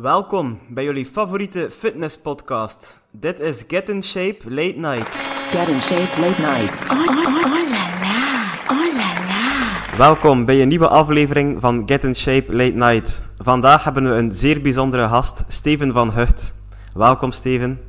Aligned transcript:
Welkom 0.00 0.58
bij 0.68 0.84
jullie 0.84 1.06
favoriete 1.06 1.70
fitnesspodcast. 1.70 3.00
Dit 3.10 3.40
is 3.40 3.64
Get 3.68 3.88
in 3.88 4.02
Shape 4.02 4.36
Late 4.44 4.76
Night. 4.76 5.08
Get 5.08 5.68
in 5.68 5.80
shape 5.80 6.20
late 6.20 6.40
night. 6.40 6.90
Oh, 6.90 6.98
oh, 6.98 7.16
oh, 7.16 7.34
oh 7.34 7.70
la 7.70 7.90
la, 8.00 8.52
oh 8.70 8.94
la 8.94 9.12
la. 9.90 9.96
Welkom 9.96 10.44
bij 10.44 10.62
een 10.62 10.68
nieuwe 10.68 10.88
aflevering 10.88 11.60
van 11.60 11.82
Get 11.86 12.04
in 12.04 12.14
Shape 12.14 12.56
Late 12.56 12.74
Night. 12.74 13.24
Vandaag 13.36 13.84
hebben 13.84 14.02
we 14.02 14.10
een 14.10 14.32
zeer 14.32 14.60
bijzondere 14.60 15.08
gast, 15.08 15.44
Steven 15.48 15.92
van 15.92 16.12
Hucht. 16.12 16.54
Welkom 16.94 17.30
Steven. 17.30 17.80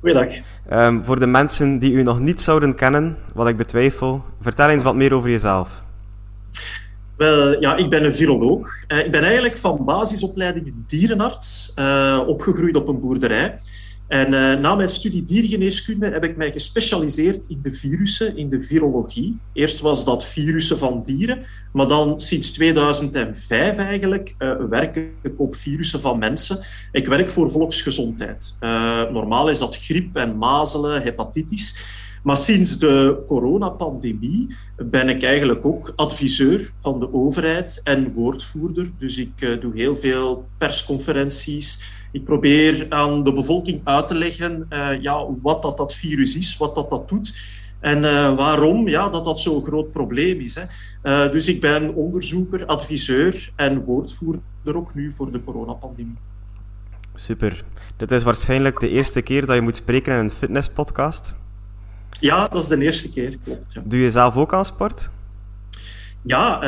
Goeiedag. 0.00 0.34
Ehm, 0.68 1.02
voor 1.02 1.18
de 1.18 1.26
mensen 1.26 1.78
die 1.78 1.92
u 1.92 2.02
nog 2.02 2.18
niet 2.18 2.40
zouden 2.40 2.74
kennen, 2.74 3.16
wat 3.34 3.48
ik 3.48 3.56
betwijfel, 3.56 4.24
vertel 4.40 4.68
eens 4.68 4.82
wat 4.82 4.94
meer 4.94 5.14
over 5.14 5.30
jezelf. 5.30 5.82
Wel, 7.18 7.60
ja, 7.60 7.76
ik 7.76 7.90
ben 7.90 8.04
een 8.04 8.14
viroloog. 8.14 8.84
Eh, 8.86 8.98
ik 8.98 9.10
ben 9.10 9.22
eigenlijk 9.22 9.56
van 9.56 9.84
basisopleiding 9.84 10.72
dierenarts, 10.86 11.72
eh, 11.74 12.22
opgegroeid 12.26 12.76
op 12.76 12.88
een 12.88 13.00
boerderij. 13.00 13.58
En 14.08 14.34
eh, 14.34 14.58
na 14.60 14.74
mijn 14.74 14.88
studie 14.88 15.24
diergeneeskunde 15.24 16.10
heb 16.10 16.24
ik 16.24 16.36
mij 16.36 16.52
gespecialiseerd 16.52 17.46
in 17.46 17.58
de 17.62 17.72
virussen, 17.72 18.36
in 18.36 18.48
de 18.48 18.60
virologie. 18.60 19.38
Eerst 19.52 19.80
was 19.80 20.04
dat 20.04 20.26
virussen 20.26 20.78
van 20.78 21.02
dieren, 21.04 21.42
maar 21.72 21.88
dan 21.88 22.20
sinds 22.20 22.50
2005 22.50 23.78
eigenlijk 23.78 24.34
werk 24.68 24.96
ik 24.96 25.40
op 25.40 25.54
virussen 25.54 26.00
van 26.00 26.18
mensen. 26.18 26.58
Ik 26.92 27.06
werk 27.06 27.30
voor 27.30 27.50
volksgezondheid. 27.50 28.56
Normaal 29.12 29.48
is 29.48 29.58
dat 29.58 29.76
griep 29.76 30.16
en 30.16 30.36
mazelen, 30.36 31.02
hepatitis. 31.02 31.76
Maar 32.22 32.36
sinds 32.36 32.78
de 32.78 33.24
coronapandemie 33.26 34.56
ben 34.76 35.08
ik 35.08 35.22
eigenlijk 35.22 35.64
ook 35.64 35.92
adviseur 35.96 36.70
van 36.78 37.00
de 37.00 37.12
overheid 37.12 37.80
en 37.84 38.12
woordvoerder. 38.12 38.90
Dus 38.98 39.18
ik 39.18 39.40
uh, 39.40 39.60
doe 39.60 39.76
heel 39.76 39.96
veel 39.96 40.48
persconferenties. 40.58 41.96
Ik 42.12 42.24
probeer 42.24 42.86
aan 42.88 43.22
de 43.22 43.32
bevolking 43.32 43.80
uit 43.84 44.08
te 44.08 44.14
leggen 44.14 44.66
uh, 44.70 45.02
ja, 45.02 45.26
wat 45.42 45.62
dat, 45.62 45.76
dat 45.76 45.94
virus 45.94 46.36
is, 46.36 46.56
wat 46.56 46.74
dat, 46.74 46.90
dat 46.90 47.08
doet. 47.08 47.56
En 47.80 48.02
uh, 48.02 48.36
waarom 48.36 48.88
ja, 48.88 49.08
dat 49.08 49.24
dat 49.24 49.40
zo'n 49.40 49.64
groot 49.64 49.92
probleem 49.92 50.40
is. 50.40 50.58
Hè. 50.60 51.30
Dus 51.30 51.48
ik 51.48 51.60
ben 51.60 51.94
onderzoeker, 51.94 52.66
adviseur 52.66 53.52
en 53.56 53.84
woordvoerder 53.84 54.42
ook 54.64 54.94
nu 54.94 55.12
voor 55.12 55.32
de 55.32 55.44
coronapandemie. 55.44 56.16
Super. 57.14 57.64
Dit 57.96 58.12
is 58.12 58.22
waarschijnlijk 58.22 58.80
de 58.80 58.88
eerste 58.88 59.22
keer 59.22 59.46
dat 59.46 59.54
je 59.54 59.62
moet 59.62 59.76
spreken 59.76 60.12
in 60.12 60.18
een 60.18 60.30
fitnesspodcast. 60.30 61.36
Ja, 62.20 62.48
dat 62.48 62.62
is 62.62 62.68
de 62.68 62.82
eerste 62.82 63.10
keer, 63.10 63.36
klopt. 63.44 63.72
Ja. 63.72 63.82
Doe 63.84 64.00
je 64.00 64.10
zelf 64.10 64.36
ook 64.36 64.54
aan 64.54 64.64
sport? 64.64 65.10
Ja, 66.22 66.62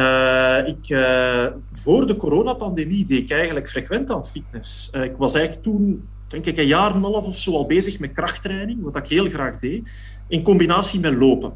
uh, 0.62 0.69
ik, 0.69 0.88
uh, 0.88 1.46
voor 1.72 2.06
de 2.06 2.16
coronapandemie 2.16 3.05
deed 3.05 3.22
ik 3.22 3.30
eigenlijk 3.30 3.68
frequent 3.68 4.11
aan 4.11 4.27
fitness. 4.27 4.91
Uh, 4.94 5.05
ik 5.05 5.14
was 5.16 5.34
eigenlijk 5.34 5.64
toen, 5.64 6.08
denk 6.28 6.46
ik, 6.46 6.58
een 6.58 6.66
jaar 6.66 6.91
en 6.91 6.96
een 6.96 7.02
half 7.02 7.27
of 7.27 7.36
zo 7.36 7.52
al 7.52 7.66
bezig 7.66 7.98
met 7.98 8.12
krachttraining, 8.12 8.83
wat 8.83 8.96
ik 8.96 9.06
heel 9.06 9.28
graag 9.28 9.56
deed, 9.56 9.91
in 10.28 10.42
combinatie 10.42 11.00
met 11.00 11.14
lopen. 11.14 11.52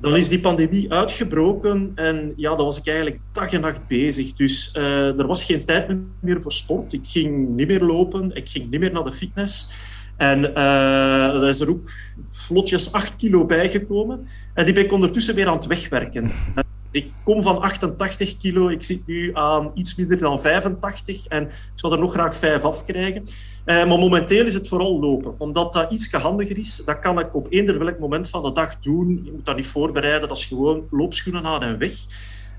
dan 0.00 0.16
is 0.16 0.28
die 0.28 0.40
pandemie 0.40 0.92
uitgebroken 0.92 1.92
en 1.94 2.32
ja, 2.36 2.54
dan 2.54 2.64
was 2.64 2.78
ik 2.78 2.86
eigenlijk 2.86 3.20
dag 3.32 3.52
en 3.52 3.60
nacht 3.60 3.86
bezig. 3.86 4.32
Dus 4.32 4.74
er 4.74 5.26
was 5.26 5.44
geen 5.44 5.64
tijd 5.64 5.96
meer 6.20 6.42
voor 6.42 6.52
sport. 6.52 6.92
Ik 6.92 7.06
ging 7.06 7.48
niet 7.48 7.68
meer 7.68 7.82
lopen, 7.82 8.36
ik 8.36 8.48
ging 8.48 8.70
niet 8.70 8.80
meer 8.80 8.92
naar 8.92 9.04
de 9.04 9.12
fitness. 9.12 9.68
En 10.16 10.38
uh, 10.38 11.42
er 11.42 11.48
is 11.48 11.60
er 11.60 11.68
ook 11.68 11.90
vlotjes 12.28 12.92
8 12.92 13.16
kilo 13.16 13.44
bijgekomen. 13.44 14.26
En 14.54 14.64
die 14.64 14.74
ben 14.74 14.84
ik 14.84 14.92
ondertussen 14.92 15.34
weer 15.34 15.48
aan 15.48 15.56
het 15.56 15.66
wegwerken. 15.66 16.30
Ik 16.90 17.12
kom 17.24 17.42
van 17.42 17.60
88 17.60 18.36
kilo, 18.36 18.68
ik 18.68 18.82
zit 18.82 19.06
nu 19.06 19.30
aan 19.34 19.70
iets 19.74 19.94
minder 19.94 20.18
dan 20.18 20.40
85 20.40 21.26
en 21.26 21.42
ik 21.42 21.52
zou 21.74 21.92
er 21.92 21.98
nog 21.98 22.12
graag 22.12 22.36
5 22.36 22.64
afkrijgen. 22.64 23.22
Uh, 23.22 23.26
maar 23.64 23.98
momenteel 23.98 24.44
is 24.44 24.54
het 24.54 24.68
vooral 24.68 25.00
lopen, 25.00 25.34
omdat 25.38 25.72
dat 25.72 25.92
iets 25.92 26.12
handiger 26.12 26.58
is. 26.58 26.82
Dat 26.84 26.98
kan 26.98 27.18
ik 27.18 27.34
op 27.34 27.46
eender 27.50 27.78
welk 27.78 27.98
moment 27.98 28.28
van 28.28 28.42
de 28.42 28.52
dag 28.52 28.78
doen. 28.78 29.20
Je 29.24 29.32
moet 29.32 29.44
dat 29.44 29.56
niet 29.56 29.66
voorbereiden, 29.66 30.28
dat 30.28 30.36
is 30.36 30.44
gewoon 30.44 30.86
loopschoenen 30.90 31.44
aan 31.44 31.62
en 31.62 31.78
weg. 31.78 31.94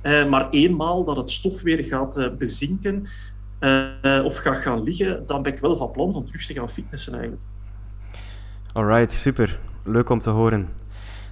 Uh, 0.03 0.29
maar 0.29 0.49
eenmaal 0.49 1.03
dat 1.03 1.17
het 1.17 1.29
stof 1.29 1.61
weer 1.61 1.83
gaat 1.83 2.17
uh, 2.17 2.27
bezinken, 2.37 3.07
uh, 3.59 4.25
of 4.25 4.35
ga 4.35 4.53
gaan 4.53 4.83
liggen, 4.83 5.23
dan 5.25 5.41
ben 5.41 5.53
ik 5.53 5.59
wel 5.59 5.75
van 5.75 5.91
plan 5.91 6.13
om 6.13 6.25
terug 6.25 6.45
te 6.45 6.53
gaan 6.53 6.69
fitnessen 6.69 7.13
eigenlijk. 7.13 7.43
Alright, 8.73 9.11
super. 9.11 9.59
Leuk 9.83 10.09
om 10.09 10.19
te 10.19 10.29
horen. 10.29 10.69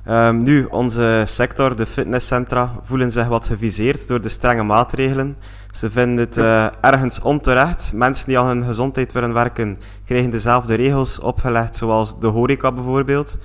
Um, 0.09 0.44
nu, 0.44 0.66
onze 0.66 1.24
sector, 1.25 1.75
de 1.75 1.86
fitnesscentra, 1.86 2.80
voelen 2.84 3.12
zich 3.12 3.28
wat 3.28 3.47
geviseerd 3.47 4.08
door 4.08 4.22
de 4.22 4.30
strenge 4.30 4.63
maatregelen. 4.63 5.38
Ze 5.72 5.90
vinden 5.90 6.18
het 6.18 6.38
uh, 6.38 6.68
ergens 6.81 7.22
onterecht. 7.22 7.94
Mensen 7.94 8.28
die 8.28 8.40
aan 8.40 8.47
hun 8.47 8.63
gezondheid 8.63 9.13
willen 9.13 9.34
werken, 9.34 9.80
krijgen 10.06 10.30
dezelfde 10.30 10.75
regels 10.75 11.19
opgelegd, 11.19 11.75
zoals 11.75 12.19
de 12.19 12.28
horeca 12.28 12.72
bijvoorbeeld, 12.72 13.38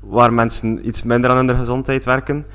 waar 0.00 0.32
mensen 0.32 0.86
iets 0.86 1.02
minder 1.02 1.30
aan 1.30 1.46
hun 1.46 1.56
gezondheid 1.56 2.04
werken. 2.04 2.46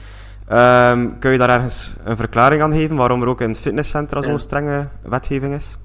Um, 0.52 1.20
kun 1.20 1.32
je 1.32 1.38
daar 1.38 1.50
ergens 1.50 1.96
een 2.04 2.16
verklaring 2.16 2.62
aan 2.62 2.74
geven 2.74 2.96
waarom 2.96 3.22
er 3.22 3.28
ook 3.28 3.42
in 3.42 3.56
fitnesscentra 3.56 4.22
zo'n 4.22 4.40
strenge 4.40 4.88
wetgeving 5.02 5.54
is? 5.54 5.78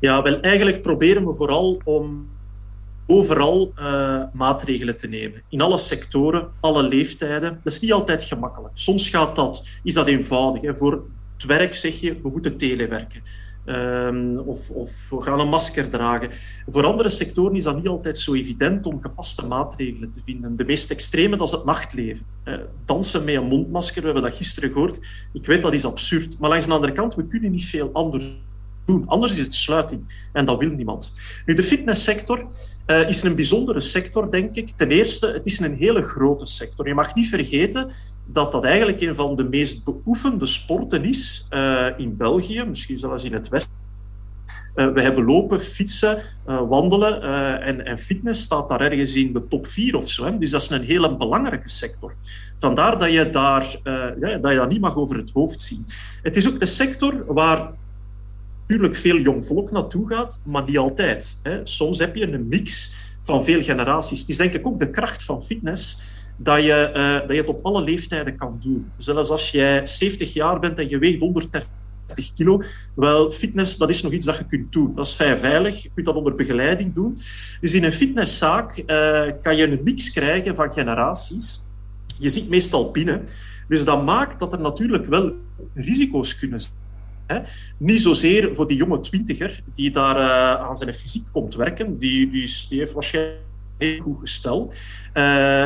Ja, 0.00 0.22
wel 0.22 0.40
eigenlijk 0.40 0.82
proberen 0.82 1.26
we 1.26 1.34
vooral 1.34 1.80
om 1.84 2.28
overal 3.06 3.72
uh, 3.78 4.22
maatregelen 4.32 4.96
te 4.96 5.08
nemen. 5.08 5.42
In 5.48 5.60
alle 5.60 5.78
sectoren, 5.78 6.48
alle 6.60 6.82
leeftijden. 6.82 7.58
Dat 7.62 7.72
is 7.72 7.80
niet 7.80 7.92
altijd 7.92 8.22
gemakkelijk. 8.22 8.72
Soms 8.74 9.08
gaat 9.08 9.36
dat, 9.36 9.68
is 9.82 9.94
dat 9.94 10.06
eenvoudig. 10.06 10.62
Hè. 10.62 10.76
Voor 10.76 11.04
het 11.34 11.44
werk 11.44 11.74
zeg 11.74 12.00
je, 12.00 12.20
we 12.22 12.28
moeten 12.28 12.56
telewerken. 12.56 13.22
Um, 13.66 14.38
of, 14.38 14.70
of, 14.70 15.08
we 15.10 15.20
gaan 15.20 15.40
een 15.40 15.48
masker 15.48 15.90
dragen. 15.90 16.30
Voor 16.66 16.84
andere 16.84 17.08
sectoren 17.08 17.56
is 17.56 17.64
dat 17.64 17.76
niet 17.76 17.88
altijd 17.88 18.18
zo 18.18 18.34
evident 18.34 18.86
om 18.86 19.00
gepaste 19.00 19.46
maatregelen 19.46 20.10
te 20.10 20.20
vinden. 20.24 20.56
De 20.56 20.64
meest 20.64 20.90
extreme, 20.90 21.36
dat 21.36 21.46
is 21.46 21.52
het 21.52 21.64
nachtleven. 21.64 22.26
Uh, 22.44 22.54
dansen 22.84 23.24
met 23.24 23.34
een 23.34 23.44
mondmasker, 23.44 24.00
we 24.00 24.04
hebben 24.04 24.24
dat 24.24 24.36
gisteren 24.36 24.70
gehoord. 24.70 25.06
Ik 25.32 25.46
weet, 25.46 25.62
dat 25.62 25.74
is 25.74 25.84
absurd. 25.84 26.38
Maar 26.38 26.50
langs 26.50 26.66
de 26.66 26.72
andere 26.72 26.92
kant, 26.92 27.14
we 27.14 27.26
kunnen 27.26 27.50
niet 27.50 27.64
veel 27.64 27.90
anders 27.92 28.24
doen. 28.86 29.06
Anders 29.06 29.32
is 29.32 29.38
het 29.38 29.54
sluiting. 29.54 30.28
En 30.32 30.46
dat 30.46 30.58
wil 30.58 30.70
niemand. 30.70 31.12
Nu, 31.46 31.54
de 31.54 31.62
fitnesssector 31.62 32.46
uh, 32.86 33.08
is 33.08 33.22
een 33.22 33.34
bijzondere 33.34 33.80
sector, 33.80 34.30
denk 34.30 34.54
ik. 34.54 34.70
Ten 34.70 34.90
eerste, 34.90 35.26
het 35.26 35.46
is 35.46 35.58
een 35.58 35.74
hele 35.74 36.02
grote 36.02 36.46
sector. 36.46 36.88
Je 36.88 36.94
mag 36.94 37.14
niet 37.14 37.28
vergeten 37.28 37.90
dat 38.26 38.52
dat 38.52 38.64
eigenlijk 38.64 39.00
een 39.00 39.14
van 39.14 39.36
de 39.36 39.44
meest 39.44 39.84
beoefende 39.84 40.46
sporten 40.46 41.04
is 41.04 41.46
uh, 41.50 41.86
in 41.96 42.16
België, 42.16 42.64
misschien 42.64 42.98
zelfs 42.98 43.24
in 43.24 43.32
het 43.32 43.48
Westen. 43.48 43.80
Uh, 44.74 44.92
we 44.92 45.00
hebben 45.02 45.24
lopen, 45.24 45.60
fietsen, 45.60 46.18
wandelen 46.44 47.22
en, 47.62 47.84
en, 47.84 47.98
fitness 47.98 48.42
staat 48.42 48.68
daar 48.68 48.80
ergens 48.80 49.14
in 49.14 49.32
de 49.32 49.48
top 49.48 49.66
4 49.66 49.96
of 49.96 50.08
zo. 50.08 50.24
Hè. 50.24 50.38
Dus 50.38 50.50
dat 50.50 50.62
is 50.62 50.70
een 50.70 50.82
hele 50.82 51.16
belangrijke 51.16 51.68
sector. 51.68 52.14
Vandaar 52.58 52.98
dat 52.98 53.12
je, 53.12 53.30
daar, 53.30 53.76
ja, 54.20 54.36
dat, 54.36 54.50
je 54.50 54.56
dat 54.56 54.68
niet 54.68 54.80
mag 54.80 54.96
over 54.96 55.16
het 55.16 55.30
hoofd 55.32 55.60
zien. 55.60 55.84
Het 56.22 56.36
is 56.36 56.48
ook 56.48 56.60
een 56.60 56.66
sector 56.66 57.24
waar 57.34 57.72
natuurlijk 58.66 58.96
veel 58.96 59.18
jong 59.18 59.46
volk 59.46 59.70
naartoe 59.70 60.08
gaat, 60.08 60.40
maar 60.44 60.64
niet 60.64 60.78
altijd. 60.78 61.38
Hè. 61.42 61.60
Soms 61.66 61.98
heb 61.98 62.14
je 62.14 62.32
een 62.32 62.48
mix 62.48 62.94
van 63.22 63.44
veel 63.44 63.62
generaties. 63.62 64.20
Het 64.20 64.28
is 64.28 64.36
denk 64.36 64.54
ik 64.54 64.66
ook 64.66 64.80
de 64.80 64.90
kracht 64.90 65.24
van 65.24 65.44
fitness 65.44 65.98
dat 66.36 66.62
je, 66.62 66.90
uh, 66.96 67.20
dat 67.20 67.30
je 67.30 67.36
het 67.36 67.48
op 67.48 67.64
alle 67.64 67.82
leeftijden 67.82 68.36
kan 68.36 68.58
doen. 68.62 68.90
Zelfs 68.96 69.30
als 69.30 69.50
jij 69.50 69.86
70 69.86 70.32
jaar 70.32 70.60
bent 70.60 70.78
en 70.78 70.88
je 70.88 70.98
weegt 70.98 71.18
130 71.18 71.68
kilo, 72.34 72.62
wel, 72.94 73.30
fitness 73.30 73.76
dat 73.76 73.88
is 73.88 74.02
nog 74.02 74.12
iets 74.12 74.26
dat 74.26 74.36
je 74.36 74.46
kunt 74.46 74.72
doen. 74.72 74.94
Dat 74.94 75.06
is 75.06 75.14
vrij 75.14 75.36
veilig, 75.36 75.82
je 75.82 75.90
kunt 75.94 76.06
dat 76.06 76.14
onder 76.14 76.34
begeleiding 76.34 76.94
doen. 76.94 77.18
Dus 77.60 77.74
in 77.74 77.84
een 77.84 77.92
fitnesszaak 77.92 78.82
uh, 78.86 79.30
kan 79.42 79.56
je 79.56 79.70
een 79.70 79.80
mix 79.84 80.12
krijgen 80.12 80.54
van 80.54 80.72
generaties. 80.72 81.66
Je 82.18 82.28
zit 82.28 82.48
meestal 82.48 82.90
binnen. 82.90 83.26
Dus 83.68 83.84
dat 83.84 84.04
maakt 84.04 84.38
dat 84.38 84.52
er 84.52 84.60
natuurlijk 84.60 85.06
wel 85.06 85.32
risico's 85.74 86.38
kunnen 86.38 86.60
zijn. 86.60 86.81
Niet 87.78 88.00
zozeer 88.00 88.54
voor 88.54 88.68
die 88.68 88.76
jonge 88.76 89.00
twintiger 89.00 89.62
die 89.74 89.90
daar 89.90 90.16
uh, 90.16 90.66
aan 90.68 90.76
zijn 90.76 90.94
fysiek 90.94 91.26
komt 91.32 91.54
werken. 91.54 91.98
Die, 91.98 92.30
die, 92.30 92.66
die 92.68 92.78
heeft 92.78 92.92
waarschijnlijk 92.92 93.51
heel 93.82 94.00
goed 94.00 94.20
gestel. 94.20 94.72
Uh, 95.14 95.22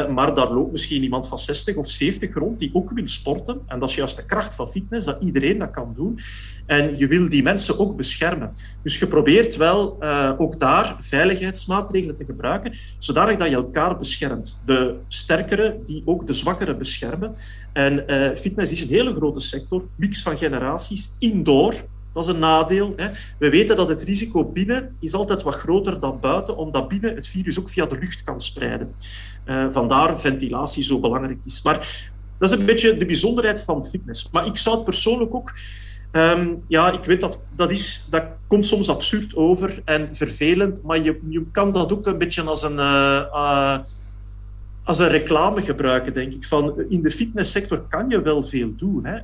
maar 0.08 0.34
daar 0.34 0.52
loopt 0.52 0.72
misschien 0.72 1.02
iemand 1.02 1.28
van 1.28 1.38
60 1.38 1.76
of 1.76 1.88
70 1.88 2.34
rond 2.34 2.58
die 2.58 2.70
ook 2.72 2.90
wil 2.90 3.06
sporten. 3.06 3.60
En 3.66 3.78
dat 3.78 3.88
is 3.88 3.94
juist 3.94 4.16
de 4.16 4.24
kracht 4.24 4.54
van 4.54 4.68
fitness, 4.68 5.06
dat 5.06 5.22
iedereen 5.22 5.58
dat 5.58 5.70
kan 5.70 5.92
doen. 5.94 6.18
En 6.66 6.98
je 6.98 7.06
wil 7.06 7.28
die 7.28 7.42
mensen 7.42 7.78
ook 7.78 7.96
beschermen. 7.96 8.50
Dus 8.82 8.98
je 8.98 9.06
probeert 9.06 9.56
wel 9.56 9.96
uh, 10.00 10.32
ook 10.38 10.58
daar 10.58 10.96
veiligheidsmaatregelen 10.98 12.16
te 12.16 12.24
gebruiken, 12.24 12.72
zodanig 12.98 13.38
dat 13.38 13.48
je 13.48 13.54
elkaar 13.54 13.98
beschermt. 13.98 14.60
De 14.64 14.96
sterkere 15.08 15.80
die 15.84 16.02
ook 16.04 16.26
de 16.26 16.32
zwakkere 16.32 16.76
beschermen. 16.76 17.34
En 17.72 18.04
uh, 18.06 18.34
fitness 18.34 18.72
is 18.72 18.82
een 18.82 18.88
hele 18.88 19.14
grote 19.14 19.40
sector, 19.40 19.84
mix 19.96 20.22
van 20.22 20.36
generaties, 20.36 21.10
indoor, 21.18 21.74
dat 22.16 22.26
is 22.26 22.34
een 22.34 22.38
nadeel. 22.38 22.92
Hè. 22.96 23.08
We 23.38 23.50
weten 23.50 23.76
dat 23.76 23.88
het 23.88 24.02
risico 24.02 24.44
binnen 24.44 24.96
is 25.00 25.14
altijd 25.14 25.42
wat 25.42 25.54
groter 25.54 26.00
dan 26.00 26.20
buiten, 26.20 26.56
omdat 26.56 26.88
binnen 26.88 27.14
het 27.14 27.28
virus 27.28 27.58
ook 27.58 27.68
via 27.68 27.86
de 27.86 27.98
lucht 27.98 28.22
kan 28.22 28.40
spreiden. 28.40 28.94
Uh, 29.46 29.66
vandaar 29.70 30.20
ventilatie 30.20 30.82
zo 30.82 31.00
belangrijk 31.00 31.38
is. 31.44 31.62
Maar 31.62 32.10
dat 32.38 32.52
is 32.52 32.58
een 32.58 32.64
beetje 32.64 32.96
de 32.96 33.06
bijzonderheid 33.06 33.62
van 33.62 33.86
fitness. 33.86 34.28
Maar 34.32 34.46
ik 34.46 34.56
zou 34.56 34.76
het 34.76 34.84
persoonlijk 34.84 35.34
ook 35.34 35.52
Ehm, 36.16 36.54
ja, 36.68 36.92
ik 36.92 37.04
weet 37.04 37.20
dat 37.20 37.42
dat, 37.54 37.70
is, 37.70 38.06
dat 38.10 38.24
komt 38.46 38.66
soms 38.66 38.88
absurd 38.88 39.36
over 39.36 39.82
en 39.84 40.08
vervelend, 40.12 40.82
maar 40.82 41.02
je, 41.02 41.20
je 41.28 41.46
kan 41.52 41.70
dat 41.70 41.92
ook 41.92 42.06
een 42.06 42.18
beetje 42.18 42.42
als 42.42 42.62
een, 42.62 42.78
uh, 42.78 43.24
uh, 43.32 43.78
als 44.86 44.98
een 44.98 45.08
reclame 45.08 45.62
gebruiken, 45.62 46.14
denk 46.14 46.32
ik. 46.32 46.44
Van, 46.44 46.84
in 46.88 47.02
de 47.02 47.10
fitnesssector 47.10 47.80
kan 47.88 48.08
je 48.08 48.22
wel 48.22 48.42
veel 48.42 48.74
doen. 48.76 49.04
Hè. 49.04 49.16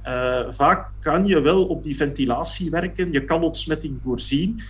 Uh, 0.44 0.52
vaak 0.52 0.90
kan 1.00 1.26
je 1.26 1.40
wel 1.40 1.64
op 1.66 1.82
die 1.82 1.96
ventilatie 1.96 2.70
werken, 2.70 3.12
je 3.12 3.24
kan 3.24 3.42
ontsmetting 3.42 4.02
voorzien, 4.02 4.60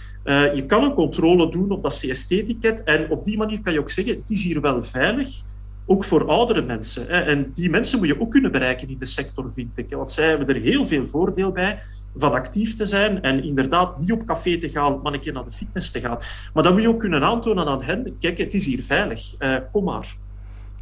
je 0.55 0.65
kan 0.67 0.85
een 0.85 0.95
controle 0.95 1.51
doen 1.51 1.71
op 1.71 1.83
dat 1.83 1.99
CST-ticket 1.99 2.83
en 2.83 3.11
op 3.11 3.25
die 3.25 3.37
manier 3.37 3.61
kan 3.61 3.73
je 3.73 3.81
ook 3.81 3.91
zeggen, 3.91 4.15
het 4.15 4.31
is 4.31 4.43
hier 4.43 4.61
wel 4.61 4.83
veilig 4.83 5.43
ook 5.87 6.05
voor 6.05 6.29
oudere 6.29 6.63
mensen. 6.63 7.09
En 7.09 7.49
die 7.55 7.71
mensen 7.71 7.99
moet 7.99 8.07
je 8.07 8.21
ook 8.21 8.31
kunnen 8.31 8.53
bereiken 8.53 8.89
in 8.89 8.99
de 8.99 9.07
sector, 9.07 9.53
vind 9.53 9.79
ik. 9.79 9.91
Want 9.91 10.11
zij 10.11 10.29
hebben 10.29 10.49
er 10.49 10.61
heel 10.61 10.87
veel 10.87 11.07
voordeel 11.07 11.53
bij 11.53 11.79
van 12.17 12.33
actief 12.33 12.75
te 12.75 12.87
zijn 12.87 13.23
en 13.23 13.45
inderdaad 13.45 13.99
niet 13.99 14.13
op 14.13 14.25
café 14.25 14.59
te 14.59 14.69
gaan, 14.69 15.01
maar 15.03 15.13
een 15.13 15.21
keer 15.21 15.33
naar 15.33 15.45
de 15.45 15.51
fitness 15.51 15.91
te 15.91 16.01
gaan. 16.01 16.19
Maar 16.55 16.63
dan 16.63 16.73
moet 16.73 16.83
je 16.83 16.89
ook 16.89 17.01
kunnen 17.01 17.23
aantonen 17.23 17.67
aan 17.67 17.83
hen, 17.83 18.17
kijk, 18.19 18.39
het 18.39 18.55
is 18.55 18.67
hier 18.67 18.83
veilig, 18.83 19.35
uh, 19.39 19.57
kom 19.73 19.85
maar. 19.85 20.17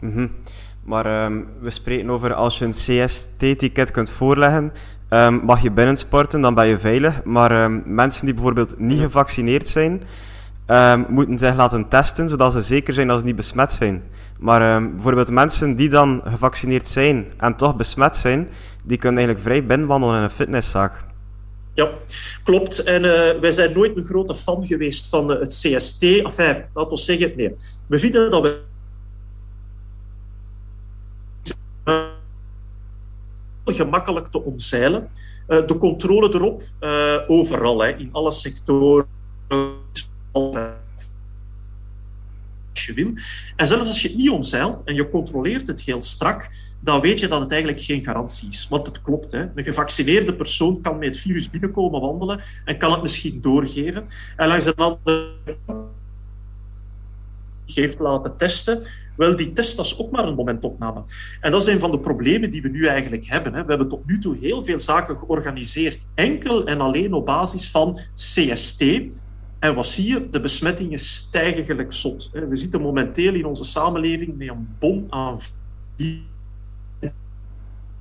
Mm 0.01 0.13
-hmm. 0.13 0.31
Maar 0.85 1.25
um, 1.25 1.47
we 1.61 1.71
spreken 1.71 2.11
over 2.11 2.35
als 2.35 2.59
je 2.59 2.65
een 2.65 3.05
CST-ticket 3.07 3.91
kunt 3.91 4.11
voorleggen, 4.11 4.73
um, 5.11 5.35
mag 5.45 5.63
je 5.63 5.71
binnen 5.71 5.97
sporten, 5.97 6.41
dan 6.41 6.55
ben 6.55 6.67
je 6.67 6.79
veilig. 6.79 7.25
Maar 7.25 7.65
um, 7.65 7.83
mensen 7.87 8.25
die 8.25 8.35
bijvoorbeeld 8.35 8.79
niet 8.79 9.01
gevaccineerd 9.01 9.69
zijn, 9.69 10.03
moeten 11.09 11.39
zich 11.39 11.57
laten 11.57 11.89
testen, 11.89 12.29
zodat 12.29 12.53
ze 12.53 12.61
zeker 12.61 12.95
zijn 12.95 13.09
dat 13.09 13.21
ze 13.21 13.27
niet 13.27 13.37
besmet 13.37 13.73
zijn. 13.73 14.03
Maar 14.41 14.91
bijvoorbeeld 14.91 15.31
mensen 15.31 15.77
die 15.77 15.89
dan 15.89 16.21
gevaccineerd 16.25 16.89
zijn 16.89 17.33
en 17.37 17.57
toch 17.57 17.77
besmet 17.77 18.17
zijn, 18.17 18.49
die 18.83 18.99
kunnen 18.99 19.19
eigenlijk 19.19 19.49
vrij 19.49 19.67
binnenwandelen 19.67 20.17
in 20.17 20.23
een 20.23 20.31
fitnesszaak. 20.31 20.93
Ja, 21.75 21.91
klopt. 22.45 22.79
En 22.79 23.05
uh, 23.05 23.41
wij 23.41 23.53
zijn 23.53 23.73
nooit 23.73 23.97
een 23.97 24.05
grote 24.05 24.35
fan 24.35 24.67
geweest 24.67 25.09
van 25.09 25.31
uh, 25.31 25.41
het 25.41 25.61
CST. 25.63 26.03
Enfin, 26.03 26.65
laten 26.75 26.91
we 26.91 26.97
zeggen, 26.97 27.33
nee. 27.37 27.55
We 27.87 27.99
vinden 27.99 28.31
dat 28.31 28.43
we 28.43 28.59
gemakkelijk 33.65 34.31
te 34.31 34.43
omzeilen. 34.43 35.09
Uh, 35.49 35.67
de 35.67 35.77
controle 35.79 36.35
erop, 36.35 36.63
overal, 37.27 37.83
hè, 37.83 37.97
in 37.97 38.09
alle 38.13 38.33
sectoren 38.33 39.07
als 42.73 42.85
je 42.87 42.95
wil. 42.95 43.13
En 43.57 43.67
zelfs 43.67 43.87
als 43.87 44.03
je 44.03 44.09
het 44.09 44.17
niet 44.17 44.31
omzeilt 44.31 44.79
en 44.85 44.95
je 44.95 45.11
controleert 45.11 45.67
het 45.67 45.83
heel 45.83 46.03
strak, 46.03 46.51
dan 46.81 47.01
weet 47.01 47.21
je 47.21 47.29
dat 47.29 47.41
het 47.41 47.51
eigenlijk 47.51 47.83
geen 47.83 48.03
garantie 48.03 48.49
is. 48.49 48.69
Want 48.69 48.87
het 48.87 49.03
klopt. 49.03 49.33
Hè. 49.33 49.47
Een 49.55 49.65
gevaccineerde 49.65 50.35
persoon 50.35 50.81
kan 50.81 50.99
met 50.99 51.09
het 51.09 51.19
virus 51.19 51.51
binnenkomen 51.51 52.01
wandelen 52.01 52.41
en 52.65 52.79
kan 52.79 52.93
het 52.93 53.03
misschien 53.03 53.41
doorgeven. 53.41 54.05
En 54.37 54.49
langs 54.49 54.65
de 54.65 54.75
andere 54.75 55.35
heeft 57.75 57.99
laten 57.99 58.37
testen, 58.37 58.83
wel, 59.17 59.37
die 59.37 59.53
test 59.53 59.79
is 59.79 59.99
ook 59.99 60.11
maar 60.11 60.29
een 60.29 60.35
momentopname. 60.35 61.03
En 61.41 61.51
dat 61.51 61.61
is 61.61 61.67
een 61.67 61.81
van 61.81 61.91
de 61.91 62.01
problemen 62.01 62.51
die 62.51 62.63
we 62.63 62.69
nu 62.69 62.87
eigenlijk 62.87 63.25
hebben. 63.27 63.55
Hè. 63.55 63.63
We 63.63 63.69
hebben 63.69 63.89
tot 63.89 64.07
nu 64.07 64.19
toe 64.19 64.37
heel 64.37 64.63
veel 64.63 64.81
zaken 64.81 65.19
georganiseerd, 65.19 66.07
enkel 66.15 66.67
en 66.67 66.81
alleen 66.81 67.13
op 67.13 67.27
basis 67.27 67.71
van 67.71 67.99
CST, 68.15 68.85
en 69.61 69.75
wat 69.75 69.87
zie 69.87 70.07
je? 70.07 70.31
De 70.31 70.41
besmettingen 70.41 70.99
stijgen 70.99 71.65
gelijk 71.65 71.93
zot. 71.93 72.31
We 72.33 72.57
zitten 72.57 72.81
momenteel 72.81 73.35
in 73.35 73.45
onze 73.45 73.65
samenleving 73.65 74.37
met 74.37 74.49
een 74.49 74.69
bom 74.79 75.07
aan 75.09 75.39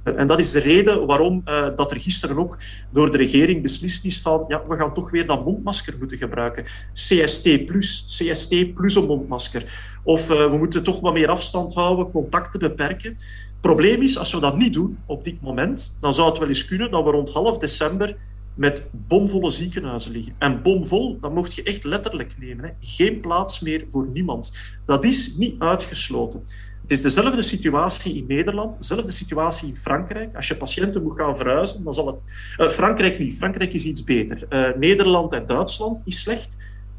en 0.04 0.28
dat 0.28 0.40
is 0.40 0.52
de 0.52 0.60
reden 0.60 1.06
waarom 1.06 1.42
uh, 1.46 1.68
dat 1.76 1.92
er 1.92 2.00
gisteren 2.00 2.38
ook 2.38 2.58
door 2.92 3.12
de 3.12 3.18
regering 3.18 3.62
beslist 3.62 4.06
is 4.06 4.22
van 4.22 4.46
ja, 4.48 4.64
we 4.68 4.76
gaan 4.76 4.94
toch 4.94 5.12
weer 5.12 5.28
dat 5.28 5.46
mondmasker 5.46 5.96
moeten 6.00 6.18
gebruiken. 6.18 6.66
CST 6.94 7.66
plus, 7.66 8.06
CST 8.08 8.74
plus 8.74 8.96
een 8.96 9.06
mondmasker. 9.06 9.64
Of 10.04 10.30
uh, 10.32 10.50
we 10.50 10.58
moeten 10.58 10.84
toch 10.84 11.00
wat 11.00 11.14
meer 11.14 11.30
afstand 11.30 11.74
houden, 11.74 12.12
contacten 12.12 12.60
beperken. 12.60 13.12
Het 13.12 13.62
probleem 13.62 14.02
is, 14.02 14.18
als 14.18 14.34
we 14.34 14.40
dat 14.40 14.58
niet 14.58 14.74
doen 14.74 14.98
op 15.06 15.24
dit 15.24 15.42
moment, 15.42 15.98
dan 16.00 16.14
zou 16.14 16.30
het 16.30 16.38
wel 16.38 16.48
eens 16.48 16.66
kunnen 16.66 16.92
dat 16.92 17.04
we 17.04 17.12
rond 17.12 17.30
half 17.30 17.58
december 17.58 18.16
met 18.60 18.84
bomvolle 18.92 19.52
ziekenhuizen 19.52 20.12
liggen. 20.12 20.34
En 20.38 20.62
bomvol, 20.62 21.18
dat 21.20 21.34
mocht 21.34 21.56
je 21.56 21.64
echt 21.64 21.84
letterlijk 21.84 22.36
nemen. 22.40 22.66
Hè. 22.66 22.72
Geen 22.80 23.20
plaats 23.20 23.60
meer 23.60 23.86
voor 23.90 24.08
niemand. 24.14 24.58
Dat 24.86 25.06
is 25.06 25.36
niet 25.36 25.60
uitgesloten. 25.60 26.40
Het 26.82 26.92
is 26.92 27.02
dezelfde 27.02 27.42
situatie 27.42 28.16
in 28.16 28.26
Nederland, 28.28 28.78
dezelfde 28.78 29.12
situatie 29.12 29.68
in 29.68 29.78
Frankrijk. 29.78 30.36
Als 30.36 30.48
je 30.48 30.56
patiënten 30.56 31.04
moet 31.04 31.20
gaan 31.20 31.38
verhuizen, 31.38 31.84
dan 31.84 31.94
zal 31.94 32.08
het... 32.08 32.26
Uh, 32.58 32.68
Frankrijk 32.68 33.20
niet. 33.20 33.36
Frankrijk 33.36 33.74
is 33.74 33.86
iets 33.86 34.04
beter. 34.04 34.46
Uh, 34.50 34.78
Nederland 34.78 35.34
en 35.34 35.46
Duitsland 35.46 36.02
is 36.06 36.22
slecht. 36.22 36.58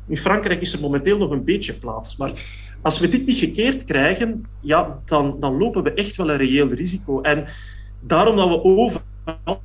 In 0.08 0.16
Frankrijk 0.16 0.60
is 0.60 0.72
er 0.72 0.80
momenteel 0.80 1.18
nog 1.18 1.30
een 1.30 1.44
beetje 1.44 1.74
plaats. 1.74 2.16
Maar 2.16 2.32
als 2.82 2.98
we 2.98 3.08
dit 3.08 3.26
niet 3.26 3.38
gekeerd 3.38 3.84
krijgen, 3.84 4.44
ja, 4.60 5.00
dan, 5.04 5.36
dan 5.40 5.56
lopen 5.56 5.82
we 5.82 5.94
echt 5.94 6.16
wel 6.16 6.30
een 6.30 6.36
reëel 6.36 6.68
risico. 6.68 7.20
En 7.20 7.44
daarom 8.00 8.36
dat 8.36 8.48
we 8.48 8.62
overal 8.64 9.62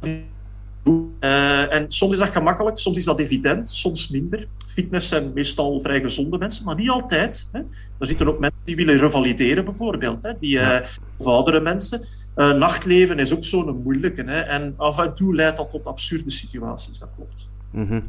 uh, 0.86 1.74
en 1.74 1.92
soms 1.92 2.14
is 2.14 2.20
dat 2.20 2.30
gemakkelijk, 2.30 2.78
soms 2.78 2.98
is 2.98 3.06
dat 3.06 3.20
evident, 3.20 3.70
soms 3.70 4.10
minder. 4.10 4.48
Fitness 4.68 5.08
zijn 5.08 5.32
meestal 5.34 5.82
vrij 5.82 6.00
gezonde 6.00 6.38
mensen, 6.38 6.66
maar 6.66 6.76
niet 6.76 6.90
altijd. 6.90 7.50
Hè. 7.52 7.60
Er 8.00 8.08
zitten 8.08 8.28
ook 8.28 8.40
mensen 8.40 8.60
die 8.64 8.76
willen 8.76 8.98
revalideren, 8.98 9.66
bijvoorbeeld. 9.66 10.24
Hè. 10.24 10.32
Die 10.40 10.58
uh, 10.58 10.80
oudere 11.24 11.60
mensen. 11.60 12.02
Uh, 12.36 12.54
nachtleven 12.54 13.20
is 13.20 13.34
ook 13.34 13.44
zo'n 13.44 13.82
moeilijke. 13.84 14.24
Hè. 14.24 14.40
En 14.40 14.74
af 14.78 15.00
en 15.00 15.14
toe 15.14 15.36
leidt 15.36 15.58
dat 15.58 15.70
tot 15.70 15.86
absurde 15.86 16.32
situaties, 16.32 17.00
dat 17.00 17.10
klopt. 17.16 17.50
Mm 17.72 17.88
-hmm. 17.88 18.04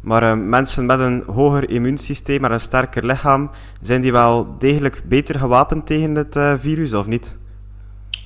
Maar 0.00 0.38
mensen 0.38 0.86
met 0.86 1.00
een 1.00 1.22
hoger 1.26 1.70
immuunsysteem, 1.70 2.40
maar 2.40 2.50
een 2.50 2.60
sterker 2.60 3.06
lichaam, 3.06 3.50
zijn 3.80 4.00
die 4.00 4.12
wel 4.12 4.58
degelijk 4.58 5.02
beter 5.08 5.38
gewapend 5.38 5.86
tegen 5.86 6.14
het 6.14 6.38
virus, 6.60 6.94
of 6.94 7.06
niet? 7.06 7.38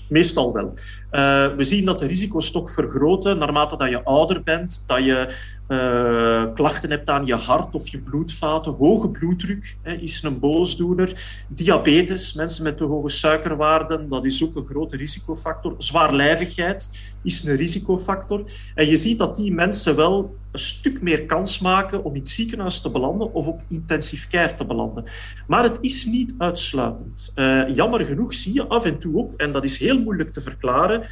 Meestal 0.08 0.52
wel. 0.52 0.74
Uh, 1.12 1.56
we 1.56 1.64
zien 1.64 1.84
dat 1.84 1.98
de 1.98 2.06
risico's 2.06 2.50
toch 2.50 2.70
vergroten 2.70 3.38
naarmate 3.38 3.76
dat 3.76 3.88
je 3.88 4.04
ouder 4.04 4.42
bent, 4.42 4.84
dat 4.86 5.04
je 5.04 5.34
uh, 5.68 6.54
klachten 6.54 6.90
hebt 6.90 7.10
aan 7.10 7.26
je 7.26 7.34
hart 7.34 7.74
of 7.74 7.88
je 7.88 7.98
bloedvaten. 7.98 8.72
Hoge 8.72 9.08
bloeddruk 9.08 9.76
hè, 9.82 9.92
is 9.92 10.22
een 10.22 10.38
boosdoener. 10.38 11.44
Diabetes, 11.48 12.34
mensen 12.34 12.64
met 12.64 12.76
te 12.76 12.84
hoge 12.84 13.08
suikerwaarden, 13.08 14.08
dat 14.08 14.24
is 14.24 14.44
ook 14.44 14.56
een 14.56 14.66
grote 14.66 14.96
risicofactor. 14.96 15.74
Zwaarlijvigheid 15.78 17.14
is 17.22 17.44
een 17.44 17.56
risicofactor. 17.56 18.44
En 18.74 18.86
je 18.86 18.96
ziet 18.96 19.18
dat 19.18 19.36
die 19.36 19.52
mensen 19.52 19.96
wel 19.96 20.34
een 20.54 20.60
stuk 20.60 21.02
meer 21.02 21.26
kans 21.26 21.58
maken 21.58 22.04
om 22.04 22.14
in 22.14 22.20
het 22.20 22.28
ziekenhuis 22.28 22.80
te 22.80 22.90
belanden 22.90 23.34
of 23.34 23.46
op 23.46 23.62
intensive 23.68 24.28
care 24.28 24.54
te 24.54 24.66
belanden. 24.66 25.04
Maar 25.46 25.62
het 25.62 25.78
is 25.80 26.04
niet 26.04 26.34
uitsluitend. 26.38 27.32
Uh, 27.34 27.74
jammer 27.74 28.06
genoeg 28.06 28.34
zie 28.34 28.54
je 28.54 28.66
af 28.66 28.84
en 28.84 28.98
toe 28.98 29.16
ook, 29.16 29.32
en 29.36 29.52
dat 29.52 29.64
is 29.64 29.78
heel 29.78 30.00
moeilijk 30.00 30.32
te 30.32 30.40
verklaren, 30.40 31.02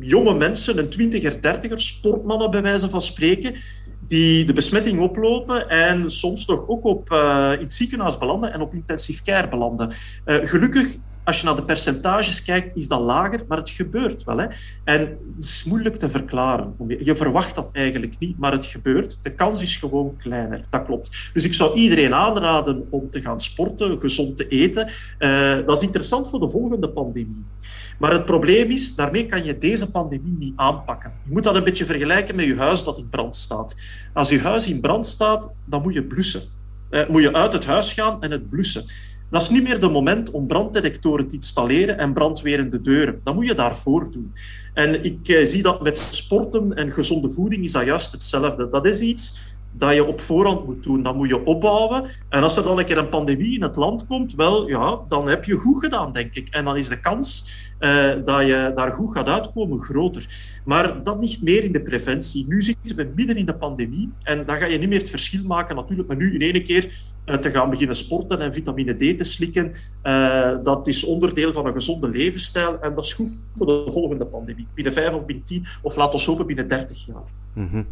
jonge 0.00 0.34
mensen, 0.34 0.78
een 0.78 0.88
twintiger, 0.88 1.42
dertiger, 1.42 1.80
sportmannen 1.80 2.50
bij 2.50 2.62
wijze 2.62 2.90
van 2.90 3.00
spreken, 3.00 3.54
die 4.06 4.44
de 4.44 4.52
besmetting 4.52 5.00
oplopen 5.00 5.68
en 5.68 6.10
soms 6.10 6.44
toch 6.44 6.68
ook 6.68 6.84
op, 6.84 7.10
uh, 7.10 7.52
in 7.52 7.60
het 7.60 7.72
ziekenhuis 7.72 8.18
belanden 8.18 8.52
en 8.52 8.60
op 8.60 8.74
intensive 8.74 9.22
care 9.22 9.48
belanden. 9.48 9.90
Uh, 10.26 10.36
gelukkig 10.42 10.96
als 11.26 11.40
je 11.40 11.46
naar 11.46 11.56
de 11.56 11.64
percentages 11.64 12.42
kijkt, 12.42 12.76
is 12.76 12.88
dat 12.88 13.00
lager, 13.00 13.40
maar 13.48 13.58
het 13.58 13.70
gebeurt 13.70 14.24
wel. 14.24 14.38
Hè? 14.38 14.46
En 14.84 15.00
het 15.00 15.44
is 15.44 15.64
moeilijk 15.64 15.96
te 15.96 16.10
verklaren. 16.10 16.74
Je 17.00 17.16
verwacht 17.16 17.54
dat 17.54 17.68
eigenlijk 17.72 18.18
niet, 18.18 18.38
maar 18.38 18.52
het 18.52 18.66
gebeurt. 18.66 19.18
De 19.22 19.34
kans 19.34 19.62
is 19.62 19.76
gewoon 19.76 20.16
kleiner, 20.16 20.64
dat 20.70 20.84
klopt. 20.84 21.30
Dus 21.32 21.44
ik 21.44 21.54
zou 21.54 21.74
iedereen 21.74 22.14
aanraden 22.14 22.86
om 22.90 23.10
te 23.10 23.20
gaan 23.20 23.40
sporten, 23.40 24.00
gezond 24.00 24.36
te 24.36 24.48
eten. 24.48 24.92
Uh, 25.18 25.66
dat 25.66 25.76
is 25.76 25.82
interessant 25.82 26.28
voor 26.28 26.40
de 26.40 26.50
volgende 26.50 26.88
pandemie. 26.88 27.44
Maar 27.98 28.12
het 28.12 28.24
probleem 28.24 28.70
is, 28.70 28.94
daarmee 28.94 29.26
kan 29.26 29.44
je 29.44 29.58
deze 29.58 29.90
pandemie 29.90 30.36
niet 30.38 30.52
aanpakken. 30.56 31.12
Je 31.24 31.32
moet 31.32 31.44
dat 31.44 31.54
een 31.54 31.64
beetje 31.64 31.84
vergelijken 31.84 32.36
met 32.36 32.44
je 32.44 32.56
huis 32.56 32.84
dat 32.84 32.98
in 32.98 33.08
brand 33.08 33.36
staat. 33.36 33.80
Als 34.12 34.28
je 34.28 34.40
huis 34.40 34.68
in 34.68 34.80
brand 34.80 35.06
staat, 35.06 35.52
dan 35.64 35.82
moet 35.82 35.94
je 35.94 36.04
blussen. 36.04 36.42
Uh, 36.90 37.08
moet 37.08 37.22
je 37.22 37.32
uit 37.32 37.52
het 37.52 37.66
huis 37.66 37.92
gaan 37.92 38.22
en 38.22 38.30
het 38.30 38.48
blussen. 38.48 38.84
Dat 39.30 39.42
is 39.42 39.48
niet 39.48 39.62
meer 39.62 39.80
de 39.80 39.88
moment 39.88 40.30
om 40.30 40.46
branddetectoren 40.46 41.28
te 41.28 41.34
installeren 41.34 41.98
en 41.98 42.12
brandwerende 42.12 42.80
deuren. 42.80 43.20
Dat 43.22 43.34
moet 43.34 43.46
je 43.46 43.54
daarvoor 43.54 44.10
doen. 44.10 44.32
En 44.74 45.04
ik 45.04 45.28
eh, 45.28 45.44
zie 45.44 45.62
dat 45.62 45.82
met 45.82 45.98
sporten 45.98 46.74
en 46.74 46.92
gezonde 46.92 47.30
voeding 47.30 47.64
is 47.64 47.72
dat 47.72 47.84
juist 47.84 48.12
hetzelfde. 48.12 48.68
Dat 48.68 48.86
is 48.86 49.00
iets 49.00 49.55
dat 49.78 49.94
je 49.94 50.04
op 50.04 50.20
voorhand 50.20 50.66
moet 50.66 50.82
doen. 50.82 51.02
Dat 51.02 51.14
moet 51.14 51.28
je 51.28 51.44
opbouwen. 51.44 52.04
En 52.28 52.42
als 52.42 52.56
er 52.56 52.62
dan 52.62 52.78
een 52.78 52.84
keer 52.84 52.98
een 52.98 53.08
pandemie 53.08 53.54
in 53.54 53.62
het 53.62 53.76
land 53.76 54.06
komt, 54.06 54.34
wel, 54.34 54.68
ja, 54.68 55.00
dan 55.08 55.28
heb 55.28 55.44
je 55.44 55.54
goed 55.54 55.84
gedaan, 55.84 56.12
denk 56.12 56.34
ik. 56.34 56.48
En 56.48 56.64
dan 56.64 56.76
is 56.76 56.88
de 56.88 57.00
kans 57.00 57.54
uh, 57.80 58.14
dat 58.24 58.46
je 58.46 58.72
daar 58.74 58.92
goed 58.92 59.12
gaat 59.12 59.28
uitkomen 59.28 59.80
groter. 59.80 60.26
Maar 60.64 61.02
dat 61.02 61.20
niet 61.20 61.42
meer 61.42 61.64
in 61.64 61.72
de 61.72 61.82
preventie. 61.82 62.46
Nu 62.48 62.62
zitten 62.62 62.96
we 62.96 63.12
midden 63.14 63.36
in 63.36 63.46
de 63.46 63.56
pandemie 63.56 64.12
en 64.22 64.46
dan 64.46 64.56
ga 64.56 64.66
je 64.66 64.78
niet 64.78 64.88
meer 64.88 64.98
het 64.98 65.10
verschil 65.10 65.44
maken 65.44 65.76
natuurlijk 65.76 66.08
maar 66.08 66.16
nu 66.16 66.34
in 66.34 66.40
één 66.40 66.64
keer 66.64 66.92
uh, 67.26 67.34
te 67.34 67.50
gaan 67.50 67.70
beginnen 67.70 67.96
sporten 67.96 68.40
en 68.40 68.52
vitamine 68.52 68.94
D 68.94 69.18
te 69.18 69.24
slikken. 69.24 69.72
Uh, 70.02 70.54
dat 70.62 70.86
is 70.86 71.04
onderdeel 71.04 71.52
van 71.52 71.66
een 71.66 71.72
gezonde 71.72 72.08
levensstijl 72.08 72.80
en 72.80 72.94
dat 72.94 73.04
is 73.04 73.12
goed 73.12 73.30
voor 73.54 73.66
de 73.66 73.90
volgende 73.92 74.26
pandemie. 74.26 74.66
Binnen 74.74 74.92
vijf 74.92 75.14
of 75.14 75.26
binnen 75.26 75.44
tien, 75.44 75.66
of 75.82 75.96
laat 75.96 76.12
ons 76.12 76.26
hopen 76.26 76.46
binnen 76.46 76.68
dertig 76.68 77.06
jaar. 77.06 77.24
-hmm. 77.52 77.86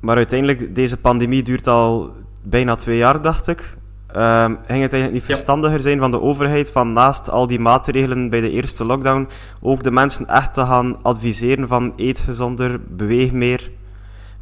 Maar 0.00 0.16
uiteindelijk, 0.16 0.74
deze 0.74 1.00
pandemie 1.00 1.42
duurt 1.42 1.66
al 1.66 2.12
bijna 2.42 2.74
twee 2.74 2.96
jaar, 2.96 3.22
dacht 3.22 3.48
ik. 3.48 3.76
Um, 4.16 4.58
ging 4.66 4.82
het 4.82 4.92
eigenlijk 4.92 5.12
niet 5.12 5.22
verstandiger 5.22 5.80
zijn 5.80 5.98
van 5.98 6.10
de 6.10 6.20
overheid, 6.20 6.72
van 6.72 6.92
naast 6.92 7.30
al 7.30 7.46
die 7.46 7.60
maatregelen 7.60 8.30
bij 8.30 8.40
de 8.40 8.50
eerste 8.50 8.84
lockdown, 8.84 9.28
ook 9.60 9.82
de 9.82 9.90
mensen 9.90 10.26
echt 10.26 10.54
te 10.54 10.64
gaan 10.64 11.02
adviseren 11.02 11.68
van 11.68 11.92
eet 11.96 12.18
gezonder, 12.18 12.80
beweeg 12.88 13.32
meer? 13.32 13.70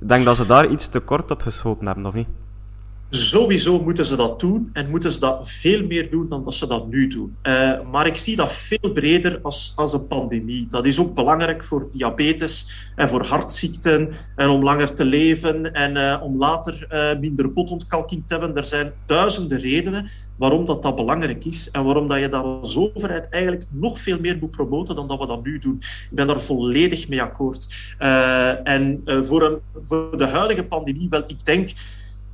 Ik 0.00 0.08
denk 0.08 0.24
dat 0.24 0.36
ze 0.36 0.46
daar 0.46 0.66
iets 0.66 0.88
te 0.88 1.00
kort 1.00 1.30
op 1.30 1.42
geschoten 1.42 1.86
hebben, 1.86 2.06
of 2.06 2.14
niet? 2.14 2.28
Sowieso 3.10 3.82
moeten 3.82 4.06
ze 4.06 4.16
dat 4.16 4.40
doen 4.40 4.70
en 4.72 4.90
moeten 4.90 5.10
ze 5.10 5.20
dat 5.20 5.50
veel 5.50 5.86
meer 5.86 6.10
doen 6.10 6.28
dan 6.28 6.44
dat 6.44 6.54
ze 6.54 6.66
dat 6.66 6.88
nu 6.88 7.08
doen. 7.08 7.36
Uh, 7.42 7.72
maar 7.90 8.06
ik 8.06 8.16
zie 8.16 8.36
dat 8.36 8.52
veel 8.52 8.92
breder 8.92 9.38
als, 9.42 9.72
als 9.76 9.92
een 9.92 10.06
pandemie. 10.06 10.66
Dat 10.70 10.86
is 10.86 10.98
ook 10.98 11.14
belangrijk 11.14 11.64
voor 11.64 11.88
diabetes 11.90 12.90
en 12.96 13.08
voor 13.08 13.24
hartziekten 13.24 14.12
en 14.36 14.48
om 14.48 14.62
langer 14.62 14.94
te 14.94 15.04
leven 15.04 15.72
en 15.72 15.96
uh, 15.96 16.20
om 16.22 16.38
later 16.38 16.86
uh, 16.90 17.20
minder 17.20 17.52
botontkalking 17.52 18.22
te 18.26 18.34
hebben. 18.34 18.56
Er 18.56 18.64
zijn 18.64 18.92
duizenden 19.06 19.58
redenen 19.58 20.08
waarom 20.36 20.64
dat, 20.64 20.82
dat 20.82 20.96
belangrijk 20.96 21.44
is 21.44 21.70
en 21.70 21.84
waarom 21.84 22.08
dat 22.08 22.20
je 22.20 22.28
dat 22.28 22.44
als 22.44 22.76
overheid 22.76 23.28
eigenlijk 23.28 23.66
nog 23.70 23.98
veel 23.98 24.20
meer 24.20 24.38
moet 24.40 24.50
promoten 24.50 24.94
dan 24.94 25.08
dat 25.08 25.18
we 25.18 25.26
dat 25.26 25.44
nu 25.44 25.58
doen. 25.58 25.76
Ik 25.80 26.08
ben 26.10 26.26
daar 26.26 26.40
volledig 26.40 27.08
mee 27.08 27.22
akkoord. 27.22 27.94
en 28.64 29.02
voor, 29.04 29.42
een, 29.42 29.58
voor 29.84 30.18
de 30.18 30.26
huidige 30.26 30.64
pandemie, 30.64 31.06
wel, 31.10 31.24
ik 31.26 31.44
denk 31.44 31.70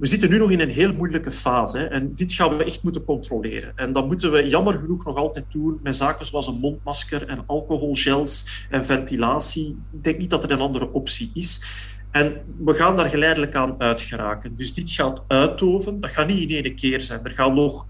we 0.01 0.07
zitten 0.07 0.31
nu 0.31 0.39
nog 0.39 0.51
in 0.51 0.61
een 0.61 0.71
heel 0.71 0.93
moeilijke 0.93 1.31
fase. 1.31 1.79
Hè, 1.79 1.85
en 1.85 2.15
dit 2.15 2.33
gaan 2.33 2.57
we 2.57 2.65
echt 2.65 2.83
moeten 2.83 3.05
controleren. 3.05 3.73
En 3.77 3.93
dat 3.93 4.07
moeten 4.07 4.33
we 4.33 4.49
jammer 4.49 4.79
genoeg 4.79 5.05
nog 5.05 5.17
altijd 5.17 5.45
doen 5.49 5.81
met 5.83 5.97
zaken 5.97 6.27
zoals 6.27 6.47
een 6.47 6.59
mondmasker 6.59 7.27
en 7.29 7.47
alcoholgels 7.47 8.67
en 8.71 8.85
ventilatie. 8.85 9.79
Ik 9.93 10.05
denk 10.05 10.19
niet 10.19 10.31
dat 10.31 10.45
er 10.45 10.51
een 10.51 10.61
andere 10.61 10.93
optie 10.93 11.31
is. 11.35 11.63
En 12.11 12.43
we 12.65 12.75
gaan 12.75 12.97
daar 12.97 13.09
geleidelijk 13.09 13.55
aan 13.55 13.81
uitgeraken. 13.81 14.57
Dus 14.57 14.75
dit 14.75 14.91
gaat 14.91 15.23
uitoven. 15.27 16.01
Dat 16.01 16.11
gaat 16.11 16.27
niet 16.27 16.51
in 16.51 16.65
één 16.65 16.77
keer 16.77 17.03
zijn. 17.03 17.25
Er 17.25 17.31
gaan 17.31 17.55
nog 17.55 17.87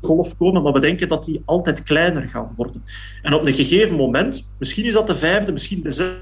golf 0.00 0.36
komen, 0.36 0.62
maar 0.62 0.72
we 0.72 0.80
denken 0.80 1.08
dat 1.08 1.24
die 1.24 1.42
altijd 1.44 1.82
kleiner 1.82 2.28
gaan 2.28 2.52
worden. 2.56 2.82
En 3.22 3.34
op 3.34 3.46
een 3.46 3.52
gegeven 3.52 3.96
moment, 3.96 4.50
misschien 4.58 4.84
is 4.84 4.92
dat 4.92 5.06
de 5.06 5.16
vijfde, 5.16 5.52
misschien 5.52 5.82
de 5.82 5.90
zesde, 5.90 6.18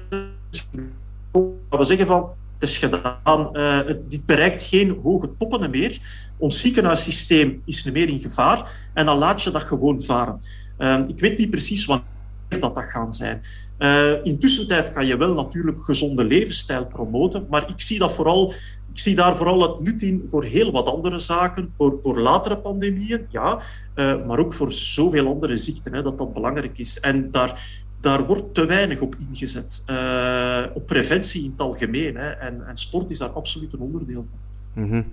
gaan 1.31 1.79
we 1.79 1.83
zeggen 1.83 2.07
van 2.07 2.33
het 2.59 2.69
is 2.69 2.77
gedaan. 2.77 3.49
Uh, 3.53 3.79
dit 4.07 4.25
bereikt 4.25 4.63
geen 4.63 4.99
hoge 5.03 5.29
toppen 5.37 5.69
meer. 5.69 5.97
Ons 6.37 6.59
ziekenhuissysteem 6.59 7.61
is 7.65 7.83
niet 7.83 7.93
meer 7.93 8.09
in 8.09 8.19
gevaar 8.19 8.89
en 8.93 9.05
dan 9.05 9.17
laat 9.17 9.41
je 9.41 9.51
dat 9.51 9.63
gewoon 9.63 10.01
varen. 10.01 10.41
Uh, 10.79 10.99
ik 11.07 11.19
weet 11.19 11.37
niet 11.37 11.49
precies 11.49 11.85
wanneer 11.85 12.05
dat, 12.49 12.75
dat 12.75 12.85
gaan 12.85 13.13
zijn. 13.13 13.41
Uh, 13.79 14.11
intussen 14.23 14.67
tijd 14.67 14.91
kan 14.91 15.05
je 15.05 15.17
wel 15.17 15.33
natuurlijk 15.33 15.83
gezonde 15.83 16.23
levensstijl 16.23 16.85
promoten, 16.85 17.45
maar 17.49 17.69
ik 17.69 17.81
zie, 17.81 17.99
dat 17.99 18.11
vooral, 18.11 18.53
ik 18.93 18.99
zie 18.99 19.15
daar 19.15 19.35
vooral 19.35 19.61
het 19.61 19.79
nut 19.79 20.01
in 20.01 20.23
voor 20.27 20.43
heel 20.43 20.71
wat 20.71 20.89
andere 20.89 21.19
zaken, 21.19 21.71
voor, 21.77 21.97
voor 22.01 22.19
latere 22.19 22.57
pandemieën, 22.57 23.25
ja, 23.29 23.61
uh, 23.95 24.25
maar 24.25 24.39
ook 24.39 24.53
voor 24.53 24.71
zoveel 24.71 25.27
andere 25.27 25.57
ziekten, 25.57 25.93
hè, 25.93 26.01
dat 26.01 26.17
dat 26.17 26.33
belangrijk 26.33 26.77
is. 26.77 26.99
En 26.99 27.31
daar, 27.31 27.83
daar 28.05 28.25
wordt 28.25 28.53
te 28.53 28.65
weinig 28.65 28.99
op 28.99 29.15
ingezet. 29.29 29.83
Uh, 29.89 30.63
op 30.73 30.87
preventie 30.87 31.43
in 31.43 31.49
het 31.49 31.61
algemeen. 31.61 32.15
Hè. 32.15 32.29
En, 32.29 32.67
en, 32.67 32.77
sport 32.77 33.09
is 33.09 33.17
daar 33.17 33.29
absoluut 33.29 33.73
een 33.73 33.79
onderdeel 33.79 34.25
van. 34.29 34.83
Mm 34.83 34.89
-hmm. 34.89 35.05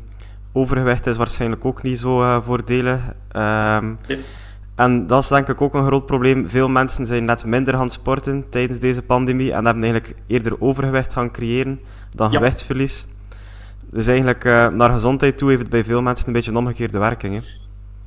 Overgewicht 0.53 1.07
is 1.07 1.17
waarschijnlijk 1.17 1.65
ook 1.65 1.83
niet 1.83 1.99
zo 1.99 2.23
uh, 2.23 2.43
voordelig. 2.43 3.01
Um, 3.37 3.99
nee. 4.09 4.19
En 4.75 5.07
dat 5.07 5.23
is 5.23 5.29
denk 5.29 5.49
ik 5.49 5.61
ook 5.61 5.75
een 5.75 5.87
groot 5.87 6.07
probleem. 6.07 6.49
Veel 6.49 6.69
mensen 6.69 7.07
zijn 7.07 7.25
net 7.25 7.45
minder 7.45 7.75
gaan 7.75 7.91
sporten 7.91 8.45
tijdens 8.51 8.79
deze 8.79 9.03
pandemie 9.03 9.53
en 9.53 9.65
hebben 9.65 9.83
eigenlijk 9.83 10.15
eerder 10.27 10.61
overgewicht 10.61 11.13
gaan 11.13 11.31
creëren 11.31 11.81
dan 12.15 12.31
ja. 12.31 12.37
gewichtsverlies. 12.37 13.07
Dus 13.91 14.07
eigenlijk 14.07 14.45
uh, 14.45 14.69
naar 14.69 14.91
gezondheid 14.91 15.39
toe 15.39 15.49
heeft 15.49 15.63
het 15.63 15.71
bij 15.71 15.85
veel 15.85 16.03
mensen 16.03 16.27
een 16.27 16.33
beetje 16.33 16.51
een 16.51 16.57
omgekeerde 16.57 16.99
werking. 16.99 17.35
Hè? 17.35 17.41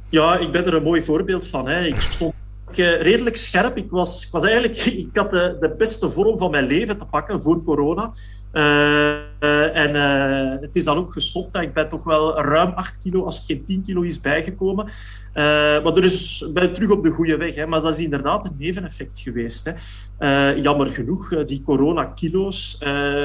Ja, 0.10 0.38
ik 0.38 0.51
ben 0.51 0.65
er 0.65 0.74
een 0.74 0.84
mooi 0.84 1.04
voorbeeld 1.04 1.48
van. 1.48 1.68
Hè. 1.68 1.82
Ik 1.82 2.00
stond 2.00 2.34
redelijk 2.72 3.36
scherp. 3.36 3.77
Ik, 3.77 3.89
was, 3.89 4.29
was 4.31 4.43
eigenlijk, 4.43 4.77
ik 5.07 5.15
had 5.15 5.31
de, 5.31 5.57
de 5.60 5.75
beste 5.77 6.10
vorm 6.10 6.38
van 6.38 6.51
mijn 6.51 6.65
leven 6.65 6.98
te 6.98 7.05
pakken 7.05 7.41
voor 7.41 7.63
corona. 7.63 8.12
Uh, 8.55 9.75
en 9.75 9.95
uh, 9.95 10.62
het 10.62 10.75
is 10.75 10.84
dan 10.84 10.98
ook 10.98 11.13
gestopt. 11.13 11.57
Ik 11.57 11.74
ben 11.74 11.89
toch 11.89 12.03
wel 12.03 12.41
ruim 12.41 12.72
8 12.72 12.98
kilo, 12.98 13.24
als 13.24 13.38
het 13.38 13.45
geen 13.45 13.65
10 13.65 13.81
kilo 13.81 14.01
is, 14.01 14.22
bijgekomen. 14.22 14.86
maar 15.34 16.03
is, 16.03 16.45
ben 16.53 16.74
terug 16.74 16.89
op 16.89 17.03
de 17.03 17.12
goede 17.12 17.38
weg. 17.38 17.55
Hè. 17.55 17.65
Maar 17.65 17.81
dat 17.81 17.98
is 17.98 18.03
inderdaad 18.03 18.45
een 18.45 18.55
neveneffect 18.57 19.19
geweest. 19.19 19.74
Hè. 20.17 20.50
jammer 20.50 20.88
genoeg, 20.88 21.45
die 21.45 21.62
corona-kilo's, 21.62 22.77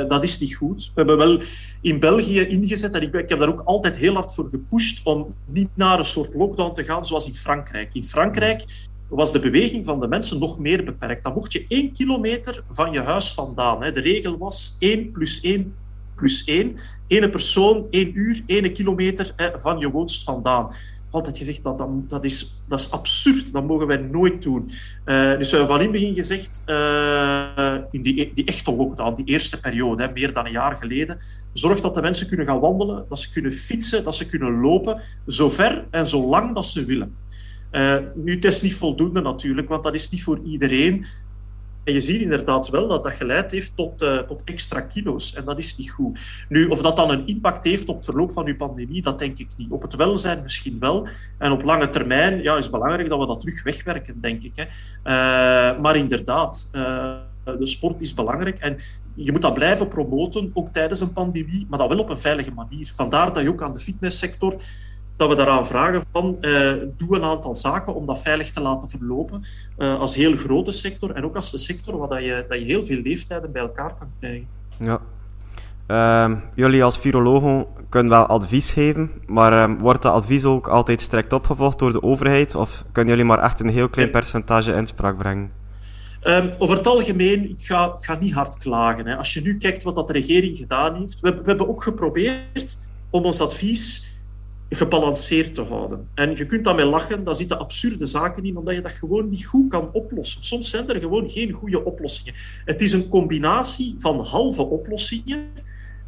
dat 0.09 0.25
is 0.25 0.39
niet 0.39 0.55
goed. 0.55 0.85
We 0.85 0.91
hebben 0.95 1.17
wel 1.17 1.41
in 1.81 2.01
België 2.01 2.41
ingezet, 2.41 2.95
en 2.95 3.03
ik, 3.03 3.15
ik 3.15 3.29
heb 3.29 3.39
daar 3.39 3.49
ook 3.49 3.63
altijd 3.65 3.97
heel 3.97 4.15
hard 4.15 4.35
voor 4.35 4.49
gepusht, 4.51 5.01
om 5.05 5.35
niet 5.45 5.71
naar 5.75 5.99
een 5.99 6.05
soort 6.05 6.35
lockdown 6.35 6.75
te 6.75 6.85
gaan 6.85 7.05
zoals 7.05 7.27
in 7.27 7.35
Frankrijk. 7.35 7.95
In 7.95 8.05
Frankrijk 8.05 8.65
was 9.11 9.33
de 9.33 9.39
beweging 9.39 9.85
van 9.85 10.01
de 10.01 10.09
mensen 10.09 10.39
nog 10.39 10.59
meer 10.59 10.85
beperkt. 10.85 11.25
Dan 11.25 11.35
mocht 11.35 11.53
je 11.53 11.65
één 11.69 11.93
kilometer 11.93 12.63
van 12.71 12.93
je 12.93 13.01
huis 13.01 13.33
vandaan. 13.33 13.81
De 13.81 14.01
regel 14.01 14.39
was 14.39 14.77
één 14.79 15.11
plus 15.11 15.41
één 15.41 15.75
plus 16.15 16.45
één. 16.45 16.77
Ene 17.07 17.31
persoon, 17.31 17.87
één 17.91 18.11
uur, 18.15 18.43
één 18.47 18.73
kilometer 18.73 19.35
van 19.59 19.79
je 19.79 19.91
woonst 19.91 20.23
vandaan 20.23 20.75
altijd 21.11 21.39
gezegd 21.39 21.63
dat, 21.63 21.83
dat, 22.09 22.25
is, 22.25 22.63
dat 22.69 22.81
is 22.81 22.91
absurd, 22.91 23.53
dat 23.53 23.67
mogen 23.67 23.87
wij 23.87 23.97
nooit 23.97 24.43
doen. 24.43 24.71
Uh, 25.07 25.39
dus 25.39 25.51
we 25.51 25.57
hebben 25.57 25.77
van 25.77 25.81
in 25.81 25.83
het 25.83 26.01
begin 26.01 26.15
gezegd, 26.15 26.63
uh, 26.67 27.77
in 27.91 28.03
die, 28.03 28.33
die 28.35 28.45
echte 28.45 28.75
lockdown, 28.75 29.17
die 29.17 29.27
eerste 29.27 29.61
periode, 29.61 30.03
hè, 30.03 30.13
meer 30.13 30.33
dan 30.33 30.47
een 30.47 30.53
jaar 30.53 30.77
geleden, 30.77 31.19
zorg 31.53 31.81
dat 31.81 31.95
de 31.95 32.01
mensen 32.01 32.27
kunnen 32.27 32.47
gaan 32.47 32.61
wandelen, 32.61 33.05
dat 33.09 33.19
ze 33.19 33.31
kunnen 33.31 33.53
fietsen, 33.53 34.05
dat 34.05 34.15
ze 34.15 34.27
kunnen 34.27 34.61
lopen, 34.61 35.01
zo 35.27 35.51
ver 35.51 35.87
en 35.91 36.07
zo 36.07 36.29
lang 36.29 36.55
dat 36.55 36.67
ze 36.67 36.85
willen. 36.85 37.17
Uh, 37.73 37.97
nu, 38.15 38.35
het 38.35 38.45
is 38.45 38.63
niet 38.63 38.75
voldoende 38.75 39.21
natuurlijk, 39.21 39.69
want 39.69 39.83
dat 39.83 39.95
is 39.95 40.11
niet 40.11 40.23
voor 40.23 40.41
iedereen. 40.45 41.05
En 41.85 41.93
je 41.93 42.01
ziet 42.01 42.21
inderdaad 42.21 42.69
wel 42.69 42.89
dat 42.89 43.05
dat 43.05 43.13
geleid 43.13 43.51
heeft 43.51 43.77
tot, 43.77 44.03
uh, 44.03 44.19
tot 44.19 44.45
extra 44.45 44.81
kilo's. 44.81 45.35
En 45.35 45.45
dat 45.45 45.59
is 45.59 45.77
niet 45.77 45.91
goed. 45.91 46.21
Nu, 46.49 46.67
of 46.67 46.83
dat 46.83 46.97
dan 46.97 47.11
een 47.11 47.27
impact 47.27 47.65
heeft 47.65 47.89
op 47.89 47.97
het 47.97 48.05
verloop 48.05 48.33
van 48.33 48.47
uw 48.47 48.57
pandemie, 48.57 49.03
dat 49.03 49.19
denk 49.19 49.39
ik 49.39 49.49
niet. 49.57 49.71
Op 49.71 49.83
het 49.83 49.95
welzijn 49.95 50.43
misschien 50.43 50.79
wel. 50.79 51.09
En 51.39 51.53
op 51.53 51.63
lange 51.63 51.89
termijn 51.89 52.43
ja, 52.43 52.57
is 52.57 52.71
belangrijk 52.71 53.09
dat 53.09 53.19
we 53.19 53.27
dat 53.27 53.41
terug 53.41 53.63
wegwerken, 53.63 54.21
denk 54.21 54.43
ik. 54.43 54.53
Hè. 54.55 54.65
Uh, 54.65 55.81
maar 55.81 55.97
inderdaad, 55.97 56.69
de 57.45 57.67
sport 57.67 58.01
is 58.01 58.15
belangrijk. 58.15 58.59
En 58.59 58.77
je 59.15 59.33
moet 59.33 59.43
dat 59.43 59.55
blijven 59.55 59.89
promoten, 59.89 60.51
ook 60.55 60.69
tijdens 60.69 61.01
een 61.01 61.13
pandemie, 61.13 61.67
maar 61.69 61.79
dat 61.79 61.89
wel 61.89 61.99
op 61.99 62.11
een 62.11 62.21
veilige 62.21 62.51
manier. 62.51 62.93
Vandaar 62.95 63.33
dat 63.33 63.43
je 63.43 63.49
ook 63.49 63.63
aan 63.63 63.73
de 63.73 63.79
fitnesssector 63.79 64.55
dat 65.21 65.29
we 65.29 65.35
daaraan 65.35 65.67
vragen 65.67 66.03
van 66.13 66.37
uh, 66.41 66.73
doe 66.97 67.17
een 67.17 67.25
aantal 67.25 67.55
zaken 67.55 67.95
om 67.95 68.07
dat 68.07 68.23
veilig 68.23 68.51
te 68.51 68.61
laten 68.61 68.89
verlopen 68.89 69.43
uh, 69.79 69.99
als 69.99 70.15
heel 70.15 70.37
grote 70.37 70.73
sector 70.73 71.11
en 71.11 71.25
ook 71.25 71.37
als 71.37 71.53
een 71.53 71.59
sector 71.59 71.99
waar 71.99 72.09
dat 72.09 72.25
je, 72.25 72.45
dat 72.49 72.59
je 72.59 72.65
heel 72.65 72.85
veel 72.85 73.01
leeftijden 73.03 73.53
bij 73.53 73.63
elkaar 73.63 73.95
kan 73.95 74.09
krijgen. 74.19 74.47
Ja. 74.79 75.01
Uh, 75.89 76.37
jullie 76.55 76.85
als 76.85 76.99
virologen 76.99 77.67
kunnen 77.89 78.11
wel 78.11 78.27
advies 78.27 78.71
geven, 78.71 79.11
maar 79.27 79.53
ehm, 79.53 79.79
wordt 79.79 80.03
dat 80.03 80.13
advies 80.13 80.45
ook 80.45 80.69
altijd 80.69 81.01
strikt 81.01 81.33
opgevolgd 81.33 81.79
door 81.79 81.93
de 81.93 82.03
overheid 82.03 82.55
of 82.55 82.85
kunnen 82.93 83.13
jullie 83.13 83.29
maar 83.29 83.43
echt 83.43 83.61
een 83.61 83.69
heel 83.69 83.89
klein 83.89 84.11
percentage 84.11 84.75
inspraak 84.75 85.19
brengen? 85.19 85.51
Um, 86.23 86.51
over 86.59 86.77
het 86.77 86.87
algemeen, 86.87 87.51
ik 87.51 87.63
ga, 87.63 87.95
ik 87.99 88.05
ga 88.05 88.17
niet 88.21 88.35
hard 88.35 88.59
klagen. 88.59 89.07
Hè. 89.07 89.17
Als 89.17 89.35
je 89.35 89.41
nu 89.41 89.57
kijkt 89.57 89.83
wat 89.83 89.95
dat 89.95 90.07
de 90.07 90.13
regering 90.13 90.57
gedaan 90.57 90.95
heeft, 90.95 91.21
we, 91.21 91.31
we 91.31 91.43
hebben 91.45 91.69
ook 91.69 91.83
geprobeerd 91.83 92.79
om 93.11 93.25
ons 93.25 93.41
advies 93.41 94.11
gebalanceerd 94.71 95.55
te 95.55 95.63
houden. 95.63 96.09
En 96.15 96.37
je 96.37 96.47
kunt 96.47 96.65
daarmee 96.65 96.85
lachen, 96.85 97.25
daar 97.25 97.37
zitten 97.37 97.59
absurde 97.59 98.07
zaken 98.07 98.45
in, 98.45 98.57
omdat 98.57 98.75
je 98.75 98.83
dat 98.83 98.93
gewoon 98.93 99.29
niet 99.29 99.47
goed 99.47 99.69
kan 99.71 99.89
oplossen. 99.93 100.45
Soms 100.45 100.71
zijn 100.71 100.89
er 100.89 101.01
gewoon 101.01 101.31
geen 101.31 101.53
goede 101.53 101.85
oplossingen. 101.85 102.35
Het 102.65 102.81
is 102.81 102.93
een 102.93 103.09
combinatie 103.09 103.95
van 103.99 104.21
halve 104.21 104.63
oplossingen, 104.63 105.49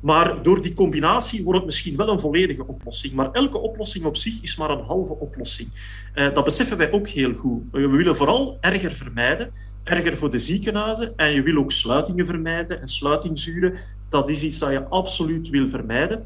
maar 0.01 0.43
door 0.43 0.63
die 0.63 0.73
combinatie 0.73 1.43
wordt 1.43 1.59
het 1.59 1.67
misschien 1.67 1.97
wel 1.97 2.09
een 2.09 2.21
volledige 2.21 2.67
oplossing. 2.67 3.13
Maar 3.13 3.31
elke 3.31 3.59
oplossing 3.59 4.05
op 4.05 4.17
zich 4.17 4.43
is 4.43 4.57
maar 4.57 4.71
een 4.71 4.85
halve 4.85 5.15
oplossing. 5.15 5.69
Uh, 6.15 6.35
dat 6.35 6.45
beseffen 6.45 6.77
wij 6.77 6.93
ook 6.93 7.09
heel 7.09 7.35
goed. 7.35 7.63
We 7.71 7.89
willen 7.89 8.17
vooral 8.17 8.59
erger 8.61 8.93
vermijden, 8.93 9.51
erger 9.85 10.17
voor 10.17 10.31
de 10.31 10.39
ziekenhuizen, 10.39 11.13
en 11.17 11.33
je 11.33 11.43
wil 11.43 11.57
ook 11.57 11.73
sluitingen 11.73 12.27
vermijden 12.27 12.81
en 12.81 12.89
sluitingzuren. 12.89 13.75
Dat 14.09 14.29
is 14.29 14.43
iets 14.43 14.59
dat 14.59 14.71
je 14.71 14.85
absoluut 14.85 15.49
wil 15.49 15.69
vermijden. 15.69 16.23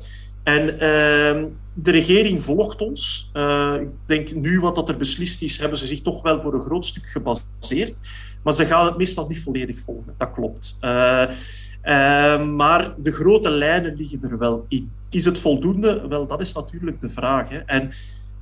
En 0.47 0.75
uh, 0.75 1.45
de 1.75 1.91
regering 1.91 2.45
volgt 2.45 2.83
ons. 2.83 3.31
Uh, 3.35 3.75
ik 3.81 3.89
denk 4.07 4.35
nu 4.35 4.61
wat 4.61 4.75
dat 4.75 4.89
er 4.89 4.97
beslist 4.97 5.43
is, 5.43 5.59
hebben 5.59 5.79
ze 5.79 5.87
zich 5.87 6.03
toch 6.03 6.23
wel 6.23 6.41
voor 6.41 6.55
een 6.55 6.61
groot 6.61 6.87
stuk 6.87 7.07
gebaseerd. 7.07 7.99
Maar 8.43 8.53
ze 8.53 8.65
gaan 8.65 8.87
het 8.87 8.97
meestal 8.97 9.29
niet 9.29 9.43
volledig 9.43 9.81
volgen. 9.81 10.15
Dat 10.19 10.33
klopt. 10.33 10.77
Uh, 10.81 11.27
maar 12.47 12.95
de 12.97 13.13
grote 13.13 13.51
lijnen 13.51 13.97
liggen 13.97 14.23
er 14.23 14.39
wel 14.39 14.65
in. 14.69 14.91
Is 15.11 15.25
het 15.25 15.39
voldoende? 15.39 16.09
Wel, 16.09 16.27
dat 16.27 16.41
is 16.41 16.53
natuurlijk 16.53 17.01
de 17.01 17.09
vraag. 17.09 17.49
Hè. 17.49 17.59
En 17.59 17.91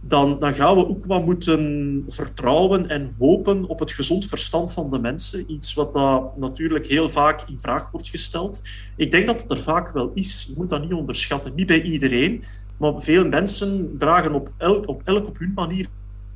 dan, 0.06 0.38
dan 0.38 0.54
gaan 0.54 0.76
we 0.76 0.88
ook 0.88 1.04
wat 1.04 1.24
moeten 1.24 2.04
vertrouwen 2.08 2.88
en 2.88 3.14
hopen 3.18 3.64
op 3.68 3.78
het 3.78 3.92
gezond 3.92 4.26
verstand 4.26 4.72
van 4.72 4.90
de 4.90 4.98
mensen. 4.98 5.52
Iets 5.52 5.74
wat 5.74 5.92
dat 5.92 6.36
natuurlijk 6.36 6.86
heel 6.86 7.10
vaak 7.10 7.42
in 7.48 7.58
vraag 7.58 7.90
wordt 7.90 8.08
gesteld. 8.08 8.62
Ik 8.96 9.12
denk 9.12 9.26
dat 9.26 9.42
het 9.42 9.50
er 9.50 9.62
vaak 9.62 9.92
wel 9.92 10.10
is. 10.14 10.44
Je 10.48 10.54
moet 10.56 10.70
dat 10.70 10.82
niet 10.82 10.92
onderschatten. 10.92 11.52
Niet 11.54 11.66
bij 11.66 11.82
iedereen, 11.82 12.42
maar 12.76 13.00
veel 13.00 13.28
mensen 13.28 13.94
dragen 13.98 14.32
op 14.32 14.50
elk 14.56 14.88
op, 14.88 15.02
op 15.06 15.38
hun 15.38 15.52
manier 15.54 15.86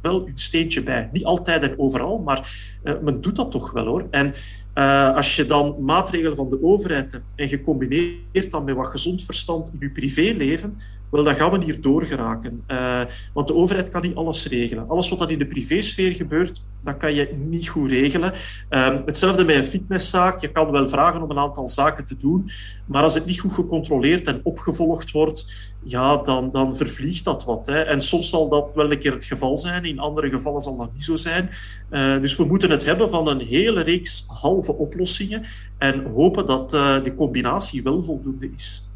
wel 0.00 0.26
een 0.26 0.38
steentje 0.38 0.82
bij. 0.82 1.08
Niet 1.12 1.24
altijd 1.24 1.62
en 1.62 1.78
overal, 1.78 2.18
maar 2.18 2.50
uh, 2.84 2.94
men 3.02 3.20
doet 3.20 3.36
dat 3.36 3.50
toch 3.50 3.70
wel 3.70 3.86
hoor. 3.86 4.06
En 4.10 4.34
uh, 4.78 5.14
als 5.14 5.36
je 5.36 5.46
dan 5.46 5.76
maatregelen 5.80 6.36
van 6.36 6.50
de 6.50 6.62
overheid 6.62 7.12
hebt 7.12 7.32
en 7.36 7.48
je 7.48 7.62
combineert 7.62 8.50
dat 8.50 8.64
met 8.64 8.74
wat 8.74 8.86
gezond 8.86 9.22
verstand 9.22 9.68
in 9.72 9.76
je 9.80 9.90
privéleven, 9.90 10.76
wel, 11.10 11.24
dan 11.24 11.34
gaan 11.34 11.50
we 11.50 11.64
hier 11.64 11.80
doorgeraken. 11.80 12.62
Uh, 12.68 13.00
want 13.32 13.48
de 13.48 13.54
overheid 13.54 13.88
kan 13.88 14.02
niet 14.02 14.14
alles 14.14 14.46
regelen. 14.46 14.88
Alles 14.88 15.08
wat 15.08 15.18
dat 15.18 15.30
in 15.30 15.38
de 15.38 15.46
privésfeer 15.46 16.14
gebeurt, 16.14 16.62
dat 16.84 16.96
kan 16.96 17.14
je 17.14 17.34
niet 17.48 17.68
goed 17.68 17.90
regelen. 17.90 18.32
Uh, 18.70 18.96
hetzelfde 19.04 19.44
met 19.44 19.56
een 19.56 19.64
fitnesszaak. 19.64 20.40
Je 20.40 20.52
kan 20.52 20.70
wel 20.70 20.88
vragen 20.88 21.22
om 21.22 21.30
een 21.30 21.38
aantal 21.38 21.68
zaken 21.68 22.04
te 22.04 22.16
doen, 22.16 22.50
maar 22.86 23.02
als 23.02 23.14
het 23.14 23.26
niet 23.26 23.40
goed 23.40 23.52
gecontroleerd 23.52 24.26
en 24.26 24.40
opgevolgd 24.42 25.10
wordt, 25.10 25.74
ja, 25.84 26.16
dan, 26.16 26.50
dan 26.50 26.76
vervliegt 26.76 27.24
dat 27.24 27.44
wat. 27.44 27.66
Hè. 27.66 27.80
En 27.80 28.02
soms 28.02 28.28
zal 28.28 28.48
dat 28.48 28.70
wel 28.74 28.92
een 28.92 28.98
keer 28.98 29.12
het 29.12 29.24
geval 29.24 29.58
zijn, 29.58 29.84
in 29.84 29.98
andere 29.98 30.30
gevallen 30.30 30.60
zal 30.60 30.76
dat 30.76 30.92
niet 30.92 31.04
zo 31.04 31.16
zijn. 31.16 31.50
Uh, 31.90 32.20
dus 32.20 32.36
we 32.36 32.44
moeten 32.44 32.70
het 32.70 32.84
hebben 32.84 33.10
van 33.10 33.28
een 33.28 33.40
hele 33.40 33.82
reeks 33.82 34.24
halve 34.68 34.82
oplossingen 34.82 35.44
en 35.78 36.04
hopen 36.04 36.46
dat 36.46 36.74
uh, 36.74 37.02
die 37.02 37.14
combinatie 37.14 37.82
wel 37.82 38.02
voldoende 38.02 38.50
is. 38.56 38.86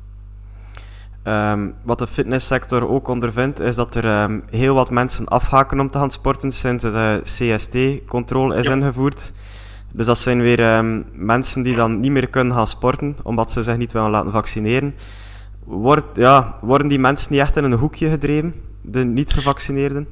Um, 1.25 1.75
wat 1.83 1.99
de 1.99 2.07
fitnesssector 2.07 2.89
ook 2.89 3.09
ondervindt, 3.09 3.61
is 3.61 3.77
dat 3.77 3.95
er 3.95 4.23
um, 4.23 4.43
heel 4.51 4.75
wat 4.75 4.91
mensen 4.91 5.27
afhaken 5.27 5.81
om 5.81 5.91
te 5.91 5.99
gaan 5.99 6.11
sporten 6.11 6.51
sinds 6.51 6.83
de 6.83 7.21
CST-controle 7.23 8.57
is 8.57 8.67
ja. 8.67 8.73
ingevoerd. 8.73 9.33
Dus 9.93 10.07
dat 10.07 10.19
zijn 10.19 10.41
weer 10.41 10.77
um, 10.77 11.05
mensen 11.13 11.63
die 11.63 11.75
dan 11.75 12.01
niet 12.01 12.11
meer 12.11 12.29
kunnen 12.29 12.55
gaan 12.55 12.67
sporten, 12.67 13.17
omdat 13.23 13.51
ze 13.51 13.63
zich 13.63 13.77
niet 13.77 13.93
willen 13.93 14.11
laten 14.11 14.31
vaccineren. 14.31 14.95
Word, 15.65 16.05
ja, 16.15 16.59
worden 16.61 16.89
die 16.89 16.99
mensen 16.99 17.33
niet 17.33 17.41
echt 17.41 17.57
in 17.57 17.65
een 17.65 17.73
hoekje 17.73 18.09
gedreven, 18.09 18.55
de 18.81 19.05
niet-gevaccineerden? 19.05 20.07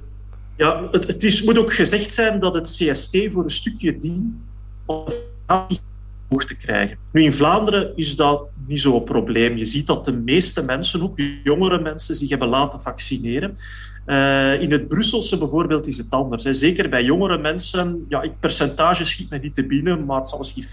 Ja, 0.57 0.89
het, 0.91 1.07
het 1.07 1.23
is, 1.23 1.43
moet 1.43 1.59
ook 1.59 1.73
gezegd 1.73 2.13
zijn 2.13 2.41
dat 2.41 2.55
het 2.55 2.67
CST 2.67 3.19
voor 3.31 3.45
een 3.45 3.51
stukje 3.51 3.99
dient 3.99 4.35
om 6.29 6.39
te 6.39 6.57
krijgen. 6.57 6.99
Nu, 7.13 7.23
in 7.23 7.33
Vlaanderen 7.33 7.93
is 7.97 8.17
dat 8.17 8.49
niet 8.67 8.81
zo'n 8.81 9.05
probleem. 9.05 9.57
Je 9.57 9.65
ziet 9.65 9.87
dat 9.87 10.05
de 10.05 10.13
meeste 10.13 10.63
mensen, 10.63 11.03
ook 11.03 11.19
jongere 11.45 11.81
mensen, 11.81 12.15
zich 12.15 12.29
hebben 12.29 12.49
laten 12.49 12.81
vaccineren. 12.81 13.53
Uh, 14.07 14.61
in 14.61 14.71
het 14.71 14.89
Brusselse 14.89 15.39
bijvoorbeeld 15.39 15.87
is 15.87 15.99
het 15.99 16.11
anders. 16.11 16.45
Zeker 16.45 16.89
bij 16.89 17.05
jongere 17.05 17.39
mensen, 17.39 18.07
ja, 18.09 18.21
het 18.21 18.41
percentage 18.41 19.05
schiet 19.05 19.31
mij 19.31 19.39
niet 19.39 19.55
te 19.55 19.67
binnen, 19.67 20.05
maar 20.05 20.21
het 20.21 20.29
zal 20.29 20.39
misschien 20.39 20.65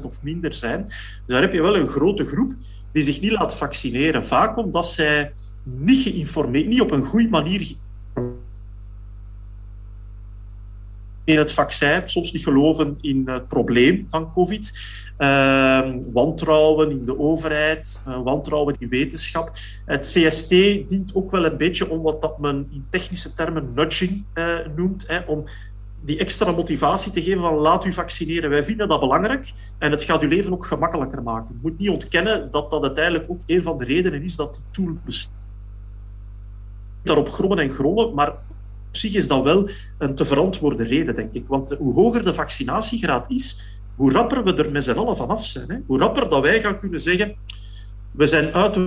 50% 0.00 0.02
of 0.02 0.22
minder 0.22 0.54
zijn. 0.54 0.84
Dus 0.84 0.96
daar 1.26 1.40
heb 1.40 1.52
je 1.52 1.62
wel 1.62 1.76
een 1.76 1.88
grote 1.88 2.24
groep 2.24 2.54
die 2.92 3.02
zich 3.02 3.20
niet 3.20 3.32
laat 3.32 3.56
vaccineren. 3.56 4.26
Vaak 4.26 4.56
omdat 4.56 4.86
zij 4.86 5.32
niet 5.62 6.02
geïnformeerd, 6.02 6.66
niet 6.66 6.80
op 6.80 6.90
een 6.90 7.04
goede 7.04 7.28
manier 7.28 7.72
in 11.28 11.38
het 11.38 11.52
vaccin, 11.52 12.02
soms 12.04 12.32
niet 12.32 12.42
geloven 12.42 12.98
in 13.00 13.22
het 13.26 13.48
probleem 13.48 14.06
van 14.08 14.32
COVID. 14.32 14.72
Uh, 15.18 15.90
wantrouwen 16.12 16.90
in 16.90 17.04
de 17.04 17.18
overheid, 17.18 18.02
uh, 18.08 18.22
wantrouwen 18.22 18.76
in 18.78 18.88
wetenschap. 18.88 19.50
Het 19.84 20.06
CST 20.06 20.48
dient 20.48 21.14
ook 21.14 21.30
wel 21.30 21.44
een 21.44 21.56
beetje 21.56 21.90
om 21.90 22.02
wat 22.02 22.22
dat 22.22 22.38
men 22.38 22.68
in 22.70 22.86
technische 22.90 23.34
termen 23.34 23.72
nudging 23.74 24.24
uh, 24.34 24.58
noemt, 24.76 25.04
hè, 25.08 25.18
om 25.26 25.44
die 26.04 26.18
extra 26.18 26.52
motivatie 26.52 27.12
te 27.12 27.22
geven 27.22 27.40
van 27.40 27.54
laat 27.54 27.84
u 27.84 27.92
vaccineren. 27.92 28.50
Wij 28.50 28.64
vinden 28.64 28.88
dat 28.88 29.00
belangrijk 29.00 29.52
en 29.78 29.90
het 29.90 30.02
gaat 30.02 30.22
uw 30.22 30.28
leven 30.28 30.52
ook 30.52 30.66
gemakkelijker 30.66 31.22
maken. 31.22 31.54
Je 31.54 31.60
moet 31.62 31.78
niet 31.78 31.90
ontkennen 31.90 32.50
dat 32.50 32.70
dat 32.70 32.82
uiteindelijk 32.82 33.30
ook 33.30 33.40
een 33.46 33.62
van 33.62 33.76
de 33.76 33.84
redenen 33.84 34.22
is 34.22 34.36
dat 34.36 34.54
die 34.54 34.84
tool 34.84 34.96
bestaat. 35.04 35.32
Daarop 37.02 37.30
grommen 37.30 37.58
en 37.58 37.70
grollen, 37.70 38.14
maar 38.14 38.34
zich 38.90 39.14
is 39.14 39.28
dat 39.28 39.42
wel 39.42 39.68
een 39.98 40.14
te 40.14 40.24
verantwoorde 40.24 40.84
reden, 40.84 41.14
denk 41.14 41.32
ik. 41.32 41.44
Want 41.46 41.76
hoe 41.78 41.94
hoger 41.94 42.24
de 42.24 42.34
vaccinatiegraad 42.34 43.30
is, 43.30 43.78
hoe 43.96 44.12
rapper 44.12 44.44
we 44.44 44.54
er 44.54 44.70
met 44.70 44.84
z'n 44.84 44.90
allen 44.90 45.16
vanaf 45.16 45.44
zijn. 45.44 45.70
Hè? 45.70 45.76
Hoe 45.86 45.98
rapper 45.98 46.28
dat 46.28 46.42
wij 46.42 46.60
gaan 46.60 46.78
kunnen 46.78 47.00
zeggen, 47.00 47.36
we 48.10 48.26
zijn 48.26 48.54
uit 48.54 48.78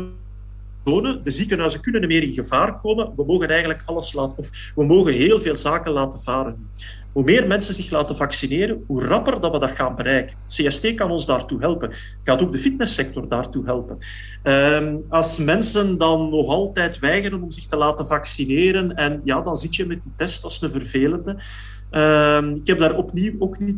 de 0.84 1.22
ziekenhuizen 1.24 1.82
kunnen 1.82 2.08
meer 2.08 2.24
in 2.24 2.34
gevaar 2.34 2.80
komen, 2.80 3.14
we 3.16 3.26
mogen 3.26 3.50
eigenlijk 3.50 3.82
alles 3.86 4.14
laten, 4.14 4.38
of 4.38 4.72
we 4.76 4.86
mogen 4.86 5.14
heel 5.14 5.40
veel 5.40 5.58
zaken 5.58 5.92
laten 5.92 6.20
varen. 6.20 6.70
Hoe 7.12 7.24
meer 7.24 7.48
mensen 7.48 7.74
zich 7.74 7.90
laten 7.90 8.16
vaccineren, 8.16 8.84
hoe 8.88 9.04
rapper 9.04 9.42
dat 9.42 9.52
we 9.52 9.60
dat 9.60 9.72
gaan 9.72 9.96
bereiken. 9.96 10.38
CST 10.48 10.94
kan 10.94 11.12
ons 11.12 11.26
daartoe 11.26 11.60
helpen. 11.60 11.92
Gaat 12.24 12.42
ook 12.42 12.52
de 12.52 12.58
fitnesssector 12.58 13.28
daartoe 13.28 13.66
helpen. 13.66 13.98
Um, 14.44 15.06
als 15.10 15.38
mensen 15.38 15.98
dan 15.98 16.30
nog 16.30 16.48
altijd 16.48 17.00
weigeren 17.00 17.44
om 17.44 17.52
zich 17.52 17.66
te 17.66 17.78
laten 17.78 18.08
vaccineren, 18.08 18.96
en 18.96 19.22
ja, 19.24 19.42
dan 19.42 19.56
zit 19.56 19.76
je 19.76 19.86
met 19.86 20.02
die 20.02 20.12
test 20.16 20.44
als 20.44 20.62
een 20.62 20.72
vervelende. 20.72 21.38
Um, 21.92 22.56
ik 22.56 22.68
heb 22.68 22.80
daar 22.80 22.96
opnieuw 22.96 23.34
ook 23.40 23.60
niet 23.60 23.78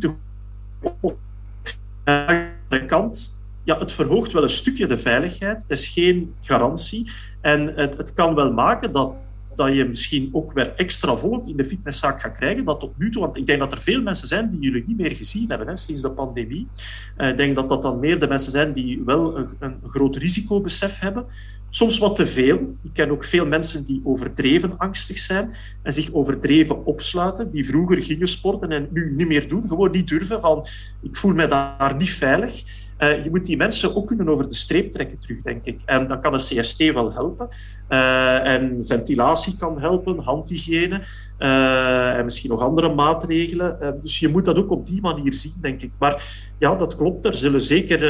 de 2.68 2.86
kant 2.86 3.42
ja, 3.64 3.78
het 3.78 3.92
verhoogt 3.92 4.32
wel 4.32 4.42
een 4.42 4.50
stukje 4.50 4.86
de 4.86 4.98
veiligheid. 4.98 5.62
Het 5.62 5.70
is 5.70 5.88
geen 5.88 6.34
garantie. 6.40 7.10
En 7.40 7.74
het, 7.74 7.96
het 7.96 8.12
kan 8.12 8.34
wel 8.34 8.52
maken 8.52 8.92
dat 8.92 9.12
dat 9.54 9.74
je 9.74 9.84
misschien 9.84 10.28
ook 10.32 10.52
weer 10.52 10.74
extra 10.76 11.16
volk 11.16 11.46
in 11.46 11.56
de 11.56 11.64
fitnesszaak 11.64 12.20
gaat 12.20 12.36
krijgen 12.36 12.64
dan 12.64 12.78
tot 12.78 12.98
nu 12.98 13.10
toe. 13.10 13.22
Want 13.22 13.36
ik 13.36 13.46
denk 13.46 13.58
dat 13.58 13.72
er 13.72 13.78
veel 13.78 14.02
mensen 14.02 14.28
zijn 14.28 14.50
die 14.50 14.60
jullie 14.60 14.84
niet 14.86 14.98
meer 14.98 15.16
gezien 15.16 15.48
hebben 15.48 15.66
hè, 15.66 15.76
sinds 15.76 16.02
de 16.02 16.10
pandemie. 16.10 16.68
Uh, 17.16 17.28
ik 17.28 17.36
denk 17.36 17.54
dat 17.54 17.68
dat 17.68 17.82
dan 17.82 17.98
meer 17.98 18.18
de 18.18 18.28
mensen 18.28 18.52
zijn 18.52 18.72
die 18.72 19.02
wel 19.04 19.38
een, 19.38 19.48
een 19.58 19.76
groot 19.86 20.16
risicobesef 20.16 20.98
hebben. 20.98 21.26
Soms 21.74 21.98
wat 21.98 22.16
te 22.16 22.26
veel. 22.26 22.76
Ik 22.82 22.90
ken 22.92 23.10
ook 23.10 23.24
veel 23.24 23.46
mensen 23.46 23.84
die 23.84 24.00
overdreven 24.04 24.78
angstig 24.78 25.18
zijn 25.18 25.52
en 25.82 25.92
zich 25.92 26.12
overdreven 26.12 26.84
opsluiten, 26.84 27.50
die 27.50 27.66
vroeger 27.66 28.02
gingen 28.02 28.28
sporten 28.28 28.70
en 28.70 28.88
nu 28.90 29.14
niet 29.16 29.26
meer 29.26 29.48
doen. 29.48 29.68
Gewoon 29.68 29.90
niet 29.90 30.08
durven 30.08 30.40
van, 30.40 30.66
ik 31.02 31.16
voel 31.16 31.34
me 31.34 31.46
daar 31.46 31.94
niet 31.96 32.10
veilig. 32.10 32.62
Uh, 32.98 33.24
je 33.24 33.30
moet 33.30 33.46
die 33.46 33.56
mensen 33.56 33.96
ook 33.96 34.06
kunnen 34.06 34.28
over 34.28 34.48
de 34.48 34.54
streep 34.54 34.92
trekken 34.92 35.18
terug, 35.18 35.42
denk 35.42 35.64
ik. 35.64 35.80
En 35.84 36.06
dan 36.06 36.20
kan 36.20 36.34
een 36.34 36.38
CST 36.38 36.92
wel 36.92 37.12
helpen. 37.12 37.48
Uh, 37.88 38.46
en 38.46 38.86
ventilatie 38.86 39.56
kan 39.56 39.80
helpen, 39.80 40.18
handhygiëne 40.18 41.02
uh, 41.38 42.16
en 42.16 42.24
misschien 42.24 42.50
nog 42.50 42.60
andere 42.60 42.94
maatregelen. 42.94 43.98
dus 44.00 44.18
je 44.18 44.28
moet 44.28 44.44
dat 44.44 44.56
ook 44.56 44.70
op 44.70 44.86
die 44.86 45.00
manier 45.00 45.34
zien, 45.34 45.54
denk 45.60 45.82
ik. 45.82 45.90
Maar 45.98 46.22
ja, 46.58 46.76
dat 46.76 46.96
klopt. 46.96 47.24
Er 47.24 47.34
zullen 47.34 47.60
zeker 47.60 48.00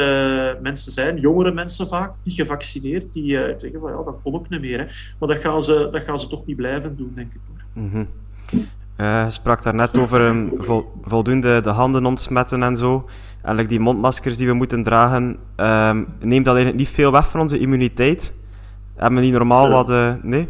mensen 0.61 0.91
zijn, 0.91 1.19
jongere 1.19 1.51
mensen 1.51 1.87
vaak, 1.87 2.15
niet 2.23 2.35
gevaccineerd, 2.35 3.13
die 3.13 3.54
zeggen 3.59 3.79
van 3.79 3.91
ja, 3.91 4.03
dat 4.03 4.15
kom 4.23 4.35
ik 4.35 4.49
niet 4.49 4.61
meer. 4.61 4.79
Hè. 4.79 4.85
Maar 5.19 5.29
dat 5.29 5.37
gaan, 5.37 5.61
ze, 5.61 5.89
dat 5.91 6.01
gaan 6.01 6.19
ze 6.19 6.27
toch 6.27 6.45
niet 6.45 6.55
blijven 6.55 6.97
doen, 6.97 7.11
denk 7.15 7.33
ik. 7.33 7.39
Hoor. 7.47 7.83
Mm 7.83 7.91
-hmm. 7.91 8.07
je 8.97 9.25
sprak 9.29 9.63
daarnet 9.63 9.97
over 9.97 10.21
um, 10.21 10.51
vol, 10.57 10.91
voldoende 11.03 11.61
de 11.61 11.69
handen 11.69 12.05
ontsmetten 12.05 12.63
en 12.63 12.75
zo. 12.75 13.05
Eigenlijk 13.35 13.69
die 13.69 13.79
mondmaskers 13.79 14.37
die 14.37 14.47
we 14.47 14.53
moeten 14.53 14.83
dragen, 14.83 15.37
um, 15.57 16.07
neemt 16.19 16.45
dat 16.45 16.55
eigenlijk 16.55 16.77
niet 16.77 16.95
veel 16.95 17.11
weg 17.11 17.29
van 17.29 17.39
onze 17.39 17.59
immuniteit? 17.59 18.33
Hebben 18.95 19.19
we 19.19 19.25
niet 19.25 19.33
normaal 19.33 19.69
wat... 19.69 19.89
Uh, 19.89 20.13
nee? 20.21 20.49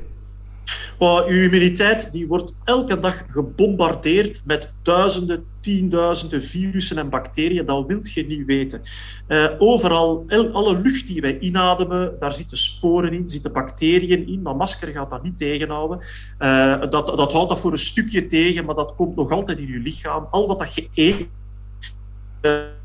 Oh, 0.97 1.25
uw 1.27 1.43
immuniteit 1.43 2.11
die 2.11 2.27
wordt 2.27 2.57
elke 2.63 2.99
dag 2.99 3.23
gebombardeerd 3.27 4.41
met 4.45 4.71
duizenden, 4.81 5.45
tienduizenden 5.59 6.43
virussen 6.43 6.97
en 6.97 7.09
bacteriën. 7.09 7.65
Dat 7.65 7.85
wilt 7.87 8.11
je 8.11 8.25
niet 8.25 8.45
weten. 8.45 8.81
Uh, 9.27 9.47
overal, 9.57 10.25
alle 10.51 10.79
lucht 10.81 11.07
die 11.07 11.21
wij 11.21 11.39
inademen, 11.39 12.15
daar 12.19 12.33
zitten 12.33 12.57
sporen 12.57 13.13
in, 13.13 13.29
zitten 13.29 13.51
bacteriën 13.51 14.27
in. 14.27 14.43
Dat 14.43 14.57
masker 14.57 14.87
gaat 14.87 15.09
dat 15.09 15.23
niet 15.23 15.37
tegenhouden. 15.37 15.99
Uh, 16.39 16.79
dat, 16.89 17.07
dat 17.07 17.31
houdt 17.31 17.49
dat 17.49 17.59
voor 17.59 17.71
een 17.71 17.77
stukje 17.77 18.27
tegen, 18.27 18.65
maar 18.65 18.75
dat 18.75 18.95
komt 18.95 19.15
nog 19.15 19.31
altijd 19.31 19.59
in 19.59 19.67
je 19.67 19.79
lichaam. 19.79 20.27
Al 20.31 20.47
wat 20.47 20.59
dat 20.59 20.75
je 20.75 20.89
eet 20.93 21.27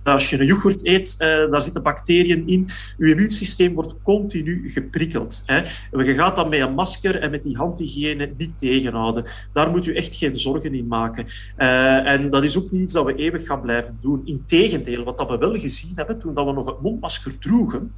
als 0.02 0.30
je 0.30 0.40
een 0.40 0.46
yoghurt 0.46 0.86
eet, 0.86 1.14
uh, 1.18 1.28
daar 1.50 1.62
zitten 1.62 1.82
bacteriën 1.82 2.48
in. 2.48 2.68
Je 2.98 3.10
immuunsysteem 3.10 3.74
wordt 3.74 3.94
continu 4.02 4.70
geprikkeld. 4.70 5.42
Je 5.90 6.14
gaat 6.14 6.36
dat 6.36 6.50
met 6.50 6.60
een 6.60 6.74
masker 6.74 7.20
en 7.20 7.30
met 7.30 7.42
die 7.42 7.56
handhygiëne 7.56 8.34
niet 8.36 8.58
tegenhouden. 8.58 9.24
Daar 9.52 9.70
moet 9.70 9.86
u 9.86 9.94
echt 9.94 10.14
geen 10.14 10.36
zorgen 10.36 10.74
in 10.74 10.86
maken. 10.86 11.26
Uh, 11.58 12.06
en 12.06 12.30
dat 12.30 12.44
is 12.44 12.58
ook 12.58 12.70
niet 12.70 12.82
iets 12.82 12.94
dat 12.94 13.04
we 13.04 13.14
eeuwig 13.14 13.46
gaan 13.46 13.60
blijven 13.60 13.98
doen. 14.00 14.22
Integendeel, 14.24 15.04
wat 15.04 15.18
dat 15.18 15.30
we 15.30 15.38
wel 15.38 15.58
gezien 15.58 15.92
hebben 15.94 16.18
toen 16.18 16.34
dat 16.34 16.46
we 16.46 16.52
nog 16.52 16.66
het 16.66 16.80
mondmasker 16.80 17.38
droegen, 17.38 17.92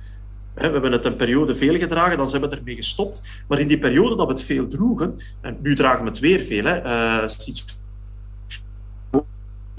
we 0.54 0.60
hebben 0.60 0.92
het 0.92 1.04
een 1.04 1.16
periode 1.16 1.56
veel 1.56 1.76
gedragen, 1.76 2.16
dan 2.16 2.28
zijn 2.28 2.42
we 2.42 2.48
ermee 2.48 2.74
gestopt. 2.74 3.44
Maar 3.48 3.58
in 3.58 3.68
die 3.68 3.78
periode 3.78 4.16
dat 4.16 4.26
we 4.26 4.32
het 4.32 4.42
veel 4.42 4.68
droegen, 4.68 5.14
en 5.40 5.58
nu 5.62 5.74
dragen 5.74 6.02
we 6.02 6.08
het 6.08 6.18
weer 6.18 6.40
veel, 6.40 6.64
hè, 6.64 6.84
uh, 6.84 7.28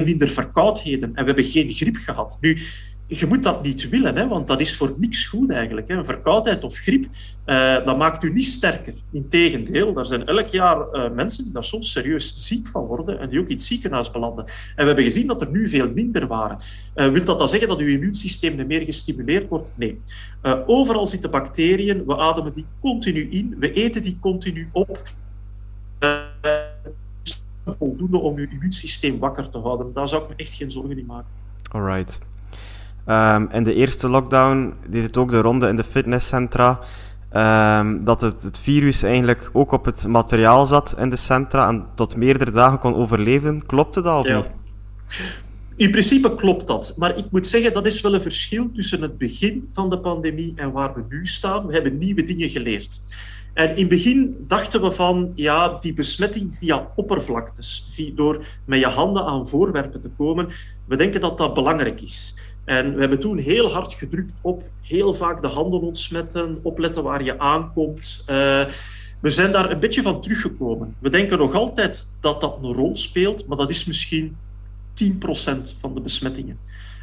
minder 0.04 0.30
verkoudheden 0.30 1.10
en 1.16 1.22
we 1.22 1.26
hebben 1.26 1.46
geen 1.46 1.72
griep 1.72 1.96
gehad. 1.96 2.38
Nu, 2.42 2.58
je 3.08 3.26
moet 3.26 3.44
dat 3.44 3.64
niet 3.64 3.90
willen, 3.90 4.16
hè, 4.16 4.28
want 4.28 4.48
dat 4.48 4.62
is 4.62 4.76
voor 4.76 4.96
niks 4.98 5.28
goed 5.28 5.52
eigenlijk. 5.52 5.88
Hè. 5.88 6.06
Verkoudheid 6.06 6.64
of 6.64 6.76
griep, 6.76 7.06
uh, 7.46 7.86
dat 7.86 7.98
maakt 7.98 8.24
u 8.24 8.32
niet 8.32 8.46
sterker. 8.46 8.94
Integendeel, 9.12 9.98
er 9.98 10.06
zijn 10.06 10.26
elk 10.26 10.48
jaar 10.48 10.78
uh, 10.92 11.12
mensen 11.12 11.44
die 11.44 11.54
daar 11.54 11.64
soms 11.64 11.92
serieus 11.92 12.34
ziek 12.36 12.68
van 12.68 12.86
worden 12.86 13.20
en 13.20 13.30
die 13.30 13.40
ook 13.40 13.48
in 13.48 13.54
het 13.54 13.64
ziekenhuis 13.64 14.12
belanden. 14.12 14.46
En 14.46 14.54
we 14.76 14.86
hebben 14.86 15.04
gezien 15.04 15.28
dat 15.28 15.42
er 15.42 15.52
nu 15.52 15.68
veel 15.68 15.92
minder 15.92 16.28
waren. 16.28 16.58
Uh, 16.96 17.08
wil 17.08 17.26
dat 17.26 17.40
dan 17.40 17.50
zeggen 17.50 17.68
dat 17.68 17.80
uw 17.80 17.88
immuunsysteem 17.88 18.68
meer 18.68 18.82
gestimuleerd 18.82 19.48
wordt? 19.48 19.70
Nee. 19.76 20.02
overal 20.66 21.08
zitten 21.08 21.32
bacteriën, 21.32 22.06
we 22.06 22.18
ademen 22.18 22.54
die 22.54 22.66
continu 22.82 23.30
in, 23.30 23.56
we 23.60 23.74
eten 23.74 24.02
die 24.02 24.18
continu 24.20 24.70
op 24.72 25.00
voldoende 27.66 28.18
om 28.18 28.40
je 28.40 28.48
immuunsysteem 28.50 29.20
wakker 29.20 29.50
te 29.50 29.58
houden. 29.58 29.94
Daar 29.94 30.08
zou 30.08 30.24
ik 30.24 30.30
me 30.30 30.36
echt 30.36 30.54
geen 30.54 30.72
zorgen 30.72 30.98
in 30.98 31.06
maken. 31.06 31.30
Alright. 31.72 32.20
Um, 33.08 33.50
in 33.52 33.64
de 33.64 33.74
eerste 33.74 34.10
lockdown 34.10 34.74
deed 34.88 35.04
het 35.04 35.18
ook 35.18 35.32
de 35.32 35.42
ronde 35.42 35.68
in 35.68 35.76
de 35.76 35.84
fitnesscentra. 35.84 36.80
Um, 37.80 38.04
dat 38.04 38.22
het, 38.22 38.44
het, 38.44 38.60
virus 38.60 39.04
eigenlijk 39.04 39.50
ook 39.54 39.72
op 39.72 39.86
het 39.86 40.08
materiaal 40.08 40.66
zat 40.66 40.96
in 40.98 41.10
de 41.10 41.16
centra 41.16 41.68
en 41.68 41.86
tot 41.96 42.16
meerdere 42.16 42.52
dagen 42.52 42.80
kon 42.80 42.96
overleven. 42.96 43.66
Klopte 43.66 44.02
dat 44.02 44.20
of 44.20 44.28
ja. 44.28 44.36
niet? 44.36 44.46
In 45.76 45.92
principe 45.92 46.36
klopt 46.36 46.68
dat. 46.68 46.94
Maar 46.98 47.18
ik 47.18 47.26
moet 47.32 47.48
zeggen, 47.48 47.74
dat 47.74 47.86
is 47.86 48.02
wel 48.02 48.14
een 48.14 48.22
verschil 48.22 48.72
tussen 48.74 49.02
het 49.02 49.18
begin 49.18 49.70
van 49.72 49.90
de 49.90 50.00
pandemie 50.00 50.54
en 50.56 50.72
waar 50.72 50.94
we 50.94 51.04
nu 51.10 51.26
staan. 51.26 51.68
We 51.68 51.74
hebben 51.74 51.98
nieuwe 51.98 52.24
dingen 52.24 52.50
geleerd. 52.50 53.02
En 53.54 53.70
in 53.70 53.80
het 53.80 53.90
begin 53.90 54.36
dachten 54.48 54.82
we 54.82 54.92
van, 54.92 55.32
ja, 55.36 55.78
die 55.80 55.94
besmetting 55.94 56.56
via 56.56 56.92
oppervlaktes, 56.96 57.86
door 58.16 58.46
met 58.66 58.80
je 58.80 58.86
handen 58.86 59.26
aan 59.26 59.48
voorwerpen 59.48 60.02
te 60.02 60.10
komen, 60.10 60.48
we 60.88 60.96
denken 60.96 61.22
dat 61.22 61.38
dat 61.38 61.54
belangrijk 61.54 62.02
is. 62.02 62.36
En 62.66 62.94
we 62.94 63.00
hebben 63.00 63.20
toen 63.20 63.38
heel 63.38 63.72
hard 63.72 63.94
gedrukt 63.94 64.34
op 64.42 64.70
heel 64.82 65.14
vaak 65.14 65.42
de 65.42 65.48
handen 65.48 65.82
ontsmetten, 65.82 66.60
opletten 66.62 67.04
waar 67.04 67.24
je 67.24 67.40
aankomt. 67.40 68.24
Uh, 68.30 68.66
we 69.20 69.30
zijn 69.30 69.52
daar 69.52 69.72
een 69.72 69.80
beetje 69.80 70.02
van 70.02 70.22
teruggekomen. 70.22 70.96
We 71.00 71.10
denken 71.10 71.38
nog 71.38 71.54
altijd 71.54 72.08
dat 72.20 72.42
dat 72.42 72.58
een 72.62 72.74
rol 72.74 72.96
speelt, 72.96 73.48
maar 73.48 73.58
dat 73.58 73.70
is 73.70 73.86
misschien 73.86 74.38
10% 75.04 75.16
van 75.80 75.94
de 75.94 76.02
besmettingen. 76.02 76.60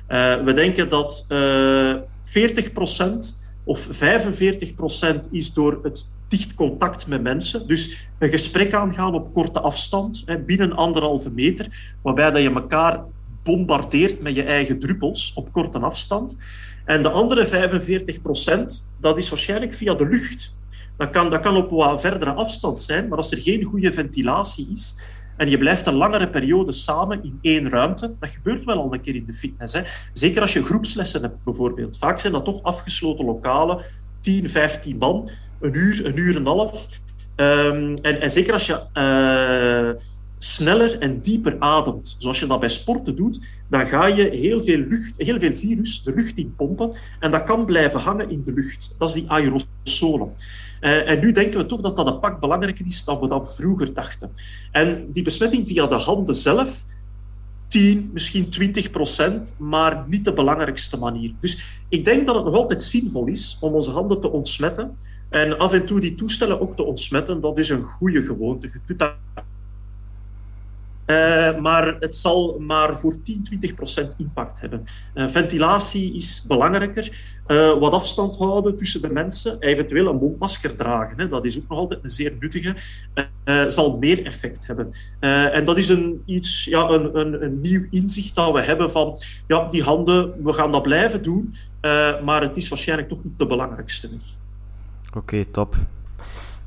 Uh, 0.08 0.36
we 0.42 0.52
denken 0.52 0.88
dat 0.88 1.26
uh, 1.28 1.96
40% 1.96 2.00
of 3.64 3.88
45% 3.88 5.30
is 5.30 5.52
door 5.52 5.78
het 5.82 6.08
dicht 6.30 6.54
contact 6.54 7.06
met 7.06 7.22
mensen. 7.22 7.68
Dus 7.68 8.08
een 8.18 8.28
gesprek 8.28 8.74
aangaan 8.74 9.14
op 9.14 9.32
korte 9.32 9.60
afstand, 9.60 10.24
binnen 10.46 10.72
anderhalve 10.72 11.30
meter, 11.30 11.94
waarbij 12.02 12.30
dat 12.30 12.42
je 12.42 12.50
elkaar 12.50 13.04
bombardeert 13.42 14.20
met 14.20 14.34
je 14.34 14.42
eigen 14.42 14.78
druppels 14.78 15.32
op 15.34 15.52
korte 15.52 15.78
afstand. 15.78 16.36
En 16.84 17.02
de 17.02 17.10
andere 17.10 17.46
45 17.46 18.22
procent, 18.22 18.86
dat 19.00 19.16
is 19.16 19.28
waarschijnlijk 19.28 19.74
via 19.74 19.94
de 19.94 20.08
lucht. 20.08 20.56
Dat 20.96 21.10
kan, 21.10 21.30
dat 21.30 21.40
kan 21.40 21.56
op 21.56 21.70
wat 21.70 22.00
verdere 22.00 22.32
afstand 22.32 22.80
zijn, 22.80 23.08
maar 23.08 23.16
als 23.16 23.32
er 23.32 23.40
geen 23.40 23.62
goede 23.62 23.92
ventilatie 23.92 24.68
is 24.72 24.96
en 25.40 25.48
je 25.48 25.58
blijft 25.58 25.86
een 25.86 25.94
langere 25.94 26.28
periode 26.28 26.72
samen 26.72 27.22
in 27.22 27.38
één 27.42 27.68
ruimte, 27.68 28.14
dat 28.18 28.30
gebeurt 28.30 28.64
wel 28.64 28.78
al 28.78 28.92
een 28.94 29.00
keer 29.00 29.14
in 29.14 29.26
de 29.26 29.32
fitness. 29.32 29.74
Hè. 29.74 29.82
Zeker 30.12 30.40
als 30.40 30.52
je 30.52 30.64
groepslessen 30.64 31.22
hebt, 31.22 31.44
bijvoorbeeld. 31.44 31.98
Vaak 31.98 32.18
zijn 32.18 32.32
dat 32.32 32.44
toch 32.44 32.62
afgesloten 32.62 33.24
lokalen, 33.24 33.84
10, 34.20 34.50
15 34.50 34.98
man, 34.98 35.28
een 35.60 35.74
uur, 35.74 36.06
een 36.06 36.16
uur 36.16 36.34
en 36.34 36.40
een 36.40 36.46
half. 36.46 36.86
Um, 37.36 37.94
en, 37.94 38.20
en, 38.20 38.30
zeker 38.30 38.52
als 38.52 38.66
je 38.66 38.82
uh, 38.94 40.00
sneller 40.38 40.98
en 40.98 41.20
dieper 41.20 41.56
ademt, 41.58 42.16
zoals 42.18 42.40
je 42.40 42.46
dat 42.46 42.60
bij 42.60 42.68
sporten 42.68 43.16
doet, 43.16 43.40
dan 43.68 43.86
ga 43.86 44.06
je 44.06 44.28
heel 44.30 44.60
veel, 44.60 44.78
lucht, 44.78 45.14
heel 45.16 45.38
veel 45.38 45.52
virus 45.52 46.02
de 46.02 46.14
lucht 46.14 46.38
in 46.38 46.54
pompen 46.56 46.96
en 47.20 47.30
dat 47.30 47.44
kan 47.44 47.66
blijven 47.66 48.00
hangen 48.00 48.30
in 48.30 48.42
de 48.44 48.52
lucht. 48.52 48.94
Dat 48.98 49.08
is 49.08 49.14
die 49.14 49.30
aerosolen. 49.30 50.32
Uh, 50.80 51.08
en 51.08 51.20
nu 51.20 51.32
denken 51.32 51.60
we 51.60 51.66
toch 51.66 51.80
dat 51.80 51.96
dat 51.96 52.06
een 52.06 52.20
pak 52.20 52.40
belangrijker 52.40 52.86
is 52.86 53.04
dan 53.04 53.20
we 53.20 53.28
dat 53.28 53.56
vroeger 53.56 53.94
dachten. 53.94 54.30
En 54.72 55.12
die 55.12 55.22
besmetting 55.22 55.66
via 55.66 55.86
de 55.86 55.94
handen 55.94 56.34
zelf, 56.34 56.84
10, 57.70 58.10
misschien 58.12 58.48
20 58.48 58.90
procent, 58.90 59.56
maar 59.58 60.04
niet 60.08 60.24
de 60.24 60.32
belangrijkste 60.32 60.96
manier. 60.96 61.32
Dus 61.40 61.82
ik 61.88 62.04
denk 62.04 62.26
dat 62.26 62.34
het 62.34 62.44
nog 62.44 62.54
altijd 62.54 62.82
zinvol 62.82 63.26
is 63.26 63.56
om 63.60 63.72
onze 63.72 63.90
handen 63.90 64.20
te 64.20 64.30
ontsmetten 64.30 64.94
en 65.28 65.58
af 65.58 65.72
en 65.72 65.86
toe 65.86 66.00
die 66.00 66.14
toestellen 66.14 66.60
ook 66.60 66.76
te 66.76 66.82
ontsmetten. 66.82 67.40
Dat 67.40 67.58
is 67.58 67.68
een 67.68 67.82
goede 67.82 68.22
gewoonte. 68.22 68.70
Uh, 71.10 71.60
maar 71.60 71.96
het 72.00 72.14
zal 72.14 72.58
maar 72.58 72.98
voor 72.98 73.22
10, 73.22 73.42
20 73.42 73.74
procent 73.74 74.14
impact 74.18 74.60
hebben. 74.60 74.84
Uh, 75.14 75.26
ventilatie 75.26 76.14
is 76.14 76.44
belangrijker. 76.48 77.38
Uh, 77.46 77.72
wat 77.78 77.92
afstand 77.92 78.36
houden 78.36 78.76
tussen 78.76 79.02
de 79.02 79.10
mensen, 79.12 79.60
eventueel 79.60 80.06
een 80.06 80.16
mondmasker 80.16 80.76
dragen, 80.76 81.20
hè, 81.20 81.28
dat 81.28 81.46
is 81.46 81.58
ook 81.58 81.68
nog 81.68 81.78
altijd 81.78 82.00
een 82.02 82.10
zeer 82.10 82.36
nuttige, 82.40 82.74
zal 83.68 83.98
meer 83.98 84.24
effect 84.26 84.66
hebben. 84.66 84.92
en 85.52 85.64
dat 85.64 85.78
is 85.78 85.88
een, 85.88 86.22
iets, 86.24 86.64
ja, 86.64 86.88
een, 86.88 87.18
een, 87.18 87.42
een, 87.42 87.60
nieuw 87.60 87.86
inzicht 87.90 88.34
dat 88.34 88.52
we 88.52 88.60
hebben 88.60 88.90
van 88.90 89.18
ja, 89.46 89.68
die 89.68 89.82
handen, 89.82 90.44
we 90.44 90.52
gaan 90.52 90.72
dat 90.72 90.82
blijven 90.82 91.22
doen, 91.22 91.54
maar 92.24 92.42
het 92.42 92.56
is 92.56 92.68
waarschijnlijk 92.68 93.08
toch 93.08 93.24
niet 93.24 93.38
de 93.38 93.46
belangrijkste 93.46 94.10
weg. 94.10 94.22
Oké, 95.14 95.44
top. 95.44 95.76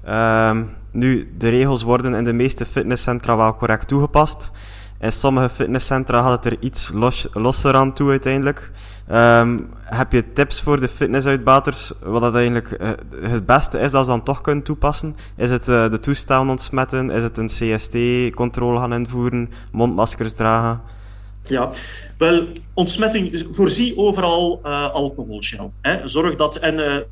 Um, 0.09 0.69
nu, 0.91 1.33
de 1.37 1.49
regels 1.49 1.83
worden 1.83 2.13
in 2.13 2.23
de 2.23 2.33
meeste 2.33 2.65
fitnesscentra 2.65 3.37
wel 3.37 3.55
correct 3.55 3.87
toegepast. 3.87 4.51
In 4.99 5.11
sommige 5.11 5.49
fitnesscentra 5.49 6.21
gaat 6.21 6.43
het 6.43 6.53
er 6.53 6.59
iets 6.59 6.91
los, 6.93 7.27
losser 7.31 7.75
aan 7.75 7.93
toe 7.93 8.09
uiteindelijk. 8.09 8.71
Um, 9.11 9.69
heb 9.83 10.11
je 10.11 10.33
tips 10.33 10.61
voor 10.61 10.79
de 10.79 10.87
fitnessuitbaters 10.87 11.93
wat 12.03 12.21
dat 12.21 12.35
eigenlijk 12.35 12.77
uh, 12.81 12.91
het 13.31 13.45
beste 13.45 13.79
is 13.79 13.91
dat 13.91 14.05
ze 14.05 14.11
dan 14.11 14.23
toch 14.23 14.41
kunnen 14.41 14.63
toepassen? 14.63 15.15
Is 15.35 15.49
het 15.49 15.67
uh, 15.67 15.91
de 15.91 15.99
toestellen 15.99 16.49
ontsmetten? 16.49 17.09
Is 17.09 17.23
het 17.23 17.37
een 17.37 17.47
CST-controle 17.47 18.79
gaan 18.79 18.93
invoeren? 18.93 19.49
Mondmaskers 19.71 20.33
dragen? 20.33 20.81
Ja, 21.43 21.69
wel, 22.17 22.47
ontsmetting, 22.73 23.47
voorzie 23.51 23.97
overal 23.97 24.59
uh, 24.63 24.89
alcoholgel. 24.89 25.73
Hè. 25.81 26.07
Zorg 26.07 26.35
dat, 26.35 26.55
en 26.55 27.05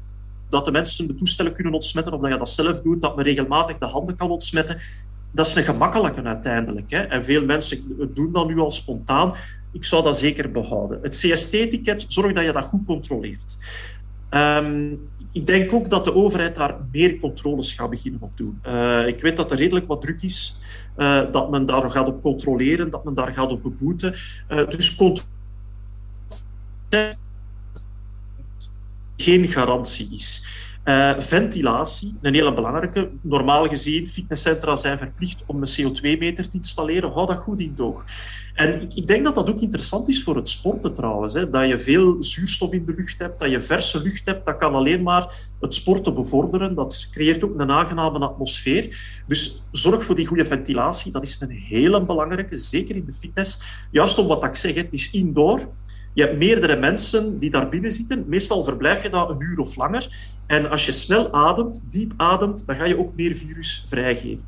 dat 0.52 0.66
de 0.66 0.72
mensen 0.72 1.08
de 1.08 1.16
toestellen 1.16 1.54
kunnen 1.54 1.74
ontsmetten, 1.74 2.14
of 2.14 2.22
dat 2.22 2.32
je 2.32 2.38
dat 2.38 2.50
zelf 2.50 2.82
doet, 2.82 3.02
dat 3.02 3.16
men 3.16 3.26
regelmatig 3.26 3.78
de 3.78 3.86
handen 3.86 4.16
kan 4.16 4.32
ontsmetten. 4.32 4.78
Dat 5.32 5.48
is 5.48 5.56
een 5.56 5.64
gemakkelijke 5.64 6.24
uiteindelijk. 6.24 6.92
Hè. 6.92 7.02
En 7.02 7.24
veel 7.24 7.46
mensen 7.46 8.10
doen 8.14 8.32
dat 8.32 8.48
nu 8.48 8.60
al 8.60 8.72
spontaan. 8.72 9.34
Ik 9.72 9.86
zou 9.86 10.04
dat 10.04 10.18
zeker 10.18 10.52
behouden. 10.52 11.00
Het 11.02 11.16
CST-ticket, 11.16 12.06
zorg 12.08 12.34
dat 12.34 12.46
je 12.46 12.52
dat 12.52 12.66
goed 12.66 12.86
controleert. 12.86 13.58
Um, 14.30 15.10
ik 15.32 15.46
denk 15.46 15.74
ook 15.74 15.90
dat 15.90 16.06
de 16.06 16.14
overheid 16.14 16.56
daar 16.56 16.78
meer 16.92 17.20
controles 17.20 17.74
gaat 17.74 17.90
beginnen 17.90 18.22
op 18.22 18.38
doen. 18.38 18.60
Uh, 18.66 19.08
ik 19.08 19.22
weet 19.22 19.38
dat 19.38 19.52
er 19.52 19.58
redelijk 19.58 19.88
wat 19.88 20.02
druk 20.02 20.22
is, 20.22 20.58
uh, 20.98 21.32
dat 21.32 21.52
men 21.52 21.66
daar 21.66 21.92
gaat 21.92 22.08
op 22.08 22.22
controleren, 22.22 22.90
dat 22.90 23.04
men 23.04 23.14
daar 23.14 23.34
gaat 23.34 23.52
op 23.52 23.64
beboeten. 23.64 24.14
Uh, 24.50 24.70
dus 24.70 24.96
controle 24.96 25.30
geen 29.24 29.48
garantie 29.48 30.10
is. 30.12 30.44
Uh, 30.86 31.20
ventilatie, 31.20 32.18
een 32.22 32.34
hele 32.34 32.54
belangrijke. 32.54 33.12
Normaal 33.22 33.68
gezien, 33.68 34.08
fitnesscentra 34.08 34.76
zijn 34.76 34.98
verplicht 34.98 35.44
om 35.46 35.62
een 35.62 35.70
CO2-meter 35.70 36.50
te 36.50 36.58
installeren. 36.58 37.12
Hou 37.12 37.28
dat 37.28 37.38
goed 37.38 37.60
in 37.60 37.74
doog. 37.76 38.06
En 38.54 38.82
ik, 38.82 38.94
ik, 38.94 39.08
denk 39.08 39.24
dat 39.24 39.36
dat 39.36 39.50
ook 39.50 39.60
interessant 39.60 40.10
is 40.10 40.24
voor 40.24 40.36
het 40.36 40.50
sporten 40.50 40.94
trouwens. 40.94 41.34
Hè. 41.34 41.50
Dat 41.50 41.68
je 41.68 41.80
veel 41.80 42.24
zuurstof 42.24 42.74
in 42.74 42.86
de 42.86 42.94
lucht 42.98 43.20
hebt, 43.20 43.40
dat 43.40 43.50
je 43.50 43.62
verse 43.62 44.02
lucht 44.02 44.26
hebt, 44.26 44.46
dat 44.46 44.58
kan 44.58 44.74
alleen 44.74 45.02
maar 45.02 45.54
het 45.60 45.74
sporten 45.74 46.14
bevorderen. 46.14 46.76
Dat 46.76 47.08
creëert 47.12 47.44
ook 47.44 47.60
een 47.60 47.72
aangename 47.72 48.20
atmosfeer. 48.20 48.98
Dus 49.28 49.64
zorg 49.72 50.04
voor 50.04 50.16
die 50.16 50.28
goede 50.28 50.46
ventilatie. 50.46 51.12
Dat 51.12 51.24
is 51.24 51.38
een 51.40 51.52
hele 51.52 52.06
belangrijke, 52.06 52.58
zeker 52.58 52.96
in 52.96 53.06
de 53.06 53.14
fitness. 53.14 53.62
Juist 53.92 54.18
om 54.18 54.28
wat 54.28 54.44
ik 54.44 54.56
zeg, 54.56 54.76
het 54.76 54.94
is 54.94 55.12
indoor. 55.12 55.70
Je 56.14 56.22
hebt 56.22 56.38
meerdere 56.38 56.76
mensen 56.76 57.40
die 57.40 57.50
daar 57.50 57.70
binnen 57.70 57.92
zitten. 57.92 58.24
Meestal 58.28 58.64
verblijf 58.64 59.04
je 59.04 59.10
daar 59.10 59.30
een 59.30 59.42
uur 59.42 59.60
of 59.60 59.76
langer. 59.76 60.08
En 60.48 60.70
als 60.70 60.86
je 60.86 60.92
snel 60.92 61.34
ademt, 61.34 61.84
diep 61.90 62.14
ademt, 62.18 62.64
dan 62.66 62.76
ga 62.76 62.86
je 62.86 63.00
ook 63.00 63.16
meer 63.16 63.36
virus 63.36 63.86
vrijgeven. 63.88 64.46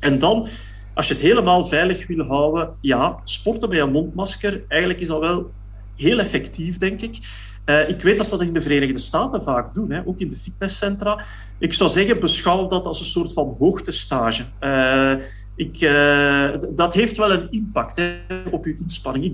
En 0.00 0.18
dan, 0.18 0.48
als 0.94 1.08
je 1.08 1.14
het 1.14 1.22
helemaal 1.22 1.66
veilig 1.66 2.06
wil 2.06 2.24
houden, 2.24 2.74
ja, 2.80 3.20
sporten 3.24 3.68
met 3.68 3.78
een 3.78 3.90
mondmasker, 3.90 4.62
eigenlijk 4.68 5.00
is 5.00 5.08
dat 5.08 5.20
wel 5.20 5.50
heel 5.96 6.18
effectief, 6.18 6.78
denk 6.78 7.00
ik. 7.00 7.18
Uh, 7.66 7.88
ik 7.88 8.00
weet 8.00 8.16
dat 8.16 8.26
ze 8.26 8.36
dat 8.36 8.46
in 8.46 8.52
de 8.52 8.60
Verenigde 8.60 8.98
Staten 8.98 9.42
vaak 9.42 9.74
doen, 9.74 9.90
hè, 9.90 10.06
ook 10.06 10.18
in 10.18 10.28
de 10.28 10.36
fitnesscentra. 10.36 11.24
Ik 11.58 11.72
zou 11.72 11.90
zeggen, 11.90 12.20
beschouw 12.20 12.66
dat 12.66 12.84
als 12.84 13.00
een 13.00 13.06
soort 13.06 13.32
van 13.32 13.56
hoogtestage. 13.58 14.44
Uh, 14.60 15.14
ik, 15.56 15.80
uh, 15.80 16.50
dat 16.74 16.94
heeft 16.94 17.16
wel 17.16 17.32
een 17.32 17.50
impact 17.50 17.96
hè, 17.96 18.18
op 18.50 18.64
je 18.64 18.76
inspanning 18.78 19.24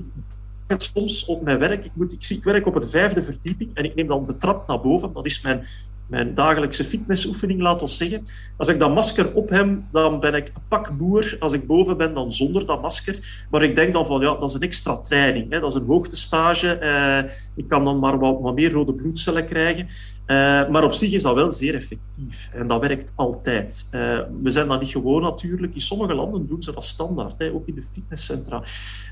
soms 0.76 1.24
op 1.24 1.42
mijn 1.42 1.58
werk. 1.58 1.84
Ik, 1.84 1.90
moet, 1.94 2.12
ik, 2.12 2.28
ik 2.28 2.44
werk 2.44 2.66
op 2.66 2.80
de 2.80 2.88
vijfde 2.88 3.22
verdieping 3.22 3.70
en 3.74 3.84
ik 3.84 3.94
neem 3.94 4.06
dan 4.06 4.26
de 4.26 4.36
trap 4.36 4.68
naar 4.68 4.80
boven. 4.80 5.12
Dat 5.12 5.26
is 5.26 5.40
mijn 5.40 5.66
mijn 6.06 6.34
dagelijkse 6.34 6.84
fitnessoefening, 6.84 7.60
laat 7.60 7.80
ons 7.80 7.96
zeggen. 7.96 8.22
Als 8.56 8.68
ik 8.68 8.78
dat 8.78 8.94
masker 8.94 9.34
op 9.34 9.48
heb, 9.48 9.78
dan 9.90 10.20
ben 10.20 10.34
ik 10.34 10.52
pak 10.68 10.90
moer 10.98 11.36
als 11.38 11.52
ik 11.52 11.66
boven 11.66 11.96
ben 11.96 12.14
dan 12.14 12.32
zonder 12.32 12.66
dat 12.66 12.82
masker. 12.82 13.46
Maar 13.50 13.62
ik 13.62 13.74
denk 13.74 13.92
dan 13.92 14.06
van, 14.06 14.20
ja, 14.20 14.34
dat 14.34 14.48
is 14.48 14.54
een 14.54 14.60
extra 14.60 14.96
training. 14.96 15.52
Hè. 15.52 15.60
Dat 15.60 15.70
is 15.70 15.76
een 15.76 15.86
hoogtestage. 15.86 16.78
Eh, 16.78 17.30
ik 17.54 17.68
kan 17.68 17.84
dan 17.84 17.98
maar 17.98 18.18
wat, 18.18 18.40
wat 18.40 18.54
meer 18.54 18.70
rode 18.70 18.94
bloedcellen 18.94 19.46
krijgen. 19.46 19.88
Eh, 20.26 20.68
maar 20.68 20.84
op 20.84 20.92
zich 20.92 21.12
is 21.12 21.22
dat 21.22 21.34
wel 21.34 21.50
zeer 21.50 21.74
effectief. 21.74 22.48
En 22.52 22.66
dat 22.66 22.80
werkt 22.80 23.12
altijd. 23.14 23.88
Eh, 23.90 24.18
we 24.42 24.50
zijn 24.50 24.68
dat 24.68 24.80
niet 24.80 24.90
gewoon 24.90 25.22
natuurlijk. 25.22 25.74
In 25.74 25.80
sommige 25.80 26.14
landen 26.14 26.46
doen 26.46 26.62
ze 26.62 26.72
dat 26.72 26.84
standaard, 26.84 27.38
hè, 27.38 27.52
ook 27.52 27.66
in 27.66 27.74
de 27.74 27.82
fitnesscentra. 27.92 28.62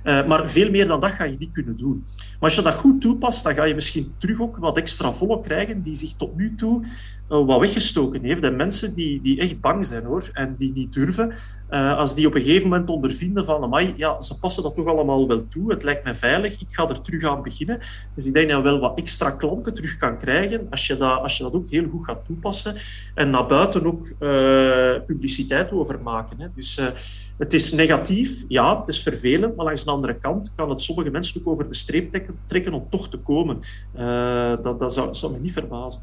Uh, 0.05 0.27
maar 0.27 0.51
veel 0.51 0.71
meer 0.71 0.87
dan 0.87 1.01
dat 1.01 1.11
ga 1.11 1.25
je 1.25 1.37
niet 1.39 1.53
kunnen 1.53 1.77
doen. 1.77 2.05
Maar 2.07 2.37
als 2.41 2.55
je 2.55 2.63
dat 2.63 2.75
goed 2.75 3.01
toepast, 3.01 3.45
dan 3.45 3.55
ga 3.55 3.65
je 3.65 3.75
misschien 3.75 4.15
terug 4.19 4.41
ook 4.41 4.57
wat 4.57 4.79
extra 4.79 5.13
volle 5.13 5.41
krijgen 5.41 5.83
die 5.83 5.95
zich 5.95 6.13
tot 6.13 6.37
nu 6.37 6.55
toe 6.55 6.85
wat 7.29 7.61
weggestoken 7.61 8.25
heeft. 8.25 8.43
En 8.43 8.57
mensen 8.57 8.95
die, 8.95 9.21
die 9.21 9.39
echt 9.41 9.61
bang 9.61 9.87
zijn 9.87 10.05
hoor, 10.05 10.29
en 10.33 10.55
die 10.59 10.73
niet 10.73 10.93
durven, 10.93 11.33
als 11.71 12.15
die 12.15 12.27
op 12.27 12.35
een 12.35 12.43
gegeven 12.43 12.69
moment 12.69 12.91
ondervinden 12.91 13.45
van, 13.45 13.93
ja, 13.97 14.23
ze 14.23 14.39
passen 14.39 14.63
dat 14.63 14.75
toch 14.75 14.87
allemaal 14.87 15.29
wel 15.29 15.49
toe, 15.49 15.71
het 15.71 15.83
lijkt 15.83 16.05
mij 16.05 16.15
veilig, 16.15 16.53
ik 16.53 16.67
ga 16.69 16.89
er 16.89 17.03
terug 17.03 17.25
aan 17.25 17.43
beginnen. 17.43 17.79
Dus 18.15 18.27
ik 18.27 18.35
denk 18.35 18.49
dat 18.49 18.57
je 18.57 18.63
wel 18.63 18.79
wat 18.79 18.99
extra 18.99 19.31
klanten 19.31 19.75
terug 19.75 19.97
kan 19.97 20.19
krijgen 20.19 20.67
als 20.71 20.87
je 20.87 20.97
dat, 20.97 21.04
als 21.05 21.37
je 21.37 21.43
dat 21.43 21.53
ook 21.53 21.69
heel 21.69 21.89
goed 21.91 22.05
gaat 22.05 22.25
toepassen. 22.25 22.75
En 23.15 23.31
naar 23.31 23.47
buiten 23.47 23.87
ook 23.87 24.07
uh, 24.07 25.07
publiciteit 25.07 25.73
over 25.73 26.01
maken. 26.01 26.41
Hè. 26.41 26.47
Dus 26.55 26.81
het 27.39 27.53
is 27.53 27.73
negatief, 27.73 28.45
ja, 28.49 28.79
het 28.79 28.89
is 28.89 29.03
vervelend, 29.03 29.57
maar 29.57 29.65
langs 29.65 29.85
de 29.85 29.91
andere 29.91 30.15
kant 30.15 30.53
kan 30.57 30.71
het 30.71 30.83
sommige 30.83 31.11
mensen 31.11 31.41
ook 31.41 31.49
over 31.49 31.69
de 31.69 31.75
streep 31.75 32.21
trekken 32.47 32.73
om 32.73 32.87
toch 32.91 33.09
te 33.09 33.19
komen. 33.19 33.61
dat 34.63 34.79
dat 34.79 34.93
zou, 34.93 35.15
zou 35.15 35.33
me 35.33 35.39
niet 35.39 35.53
verbazen. 35.53 36.03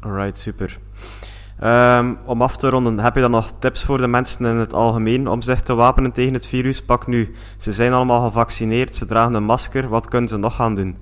Alright, 0.00 0.38
super. 0.38 0.78
Um, 1.64 2.18
om 2.24 2.42
af 2.42 2.56
te 2.56 2.68
ronden, 2.68 2.98
heb 2.98 3.14
je 3.14 3.20
dan 3.20 3.30
nog 3.30 3.52
tips 3.58 3.84
voor 3.84 3.98
de 3.98 4.06
mensen 4.06 4.46
in 4.46 4.56
het 4.56 4.74
algemeen 4.74 5.28
om 5.28 5.42
zich 5.42 5.60
te 5.60 5.74
wapenen 5.74 6.12
tegen 6.12 6.34
het 6.34 6.46
virus? 6.46 6.84
Pak 6.84 7.06
nu, 7.06 7.34
ze 7.56 7.72
zijn 7.72 7.92
allemaal 7.92 8.22
gevaccineerd, 8.22 8.94
ze 8.94 9.06
dragen 9.06 9.34
een 9.34 9.44
masker, 9.44 9.88
wat 9.88 10.08
kunnen 10.08 10.28
ze 10.28 10.36
nog 10.36 10.54
gaan 10.54 10.74
doen? 10.74 10.96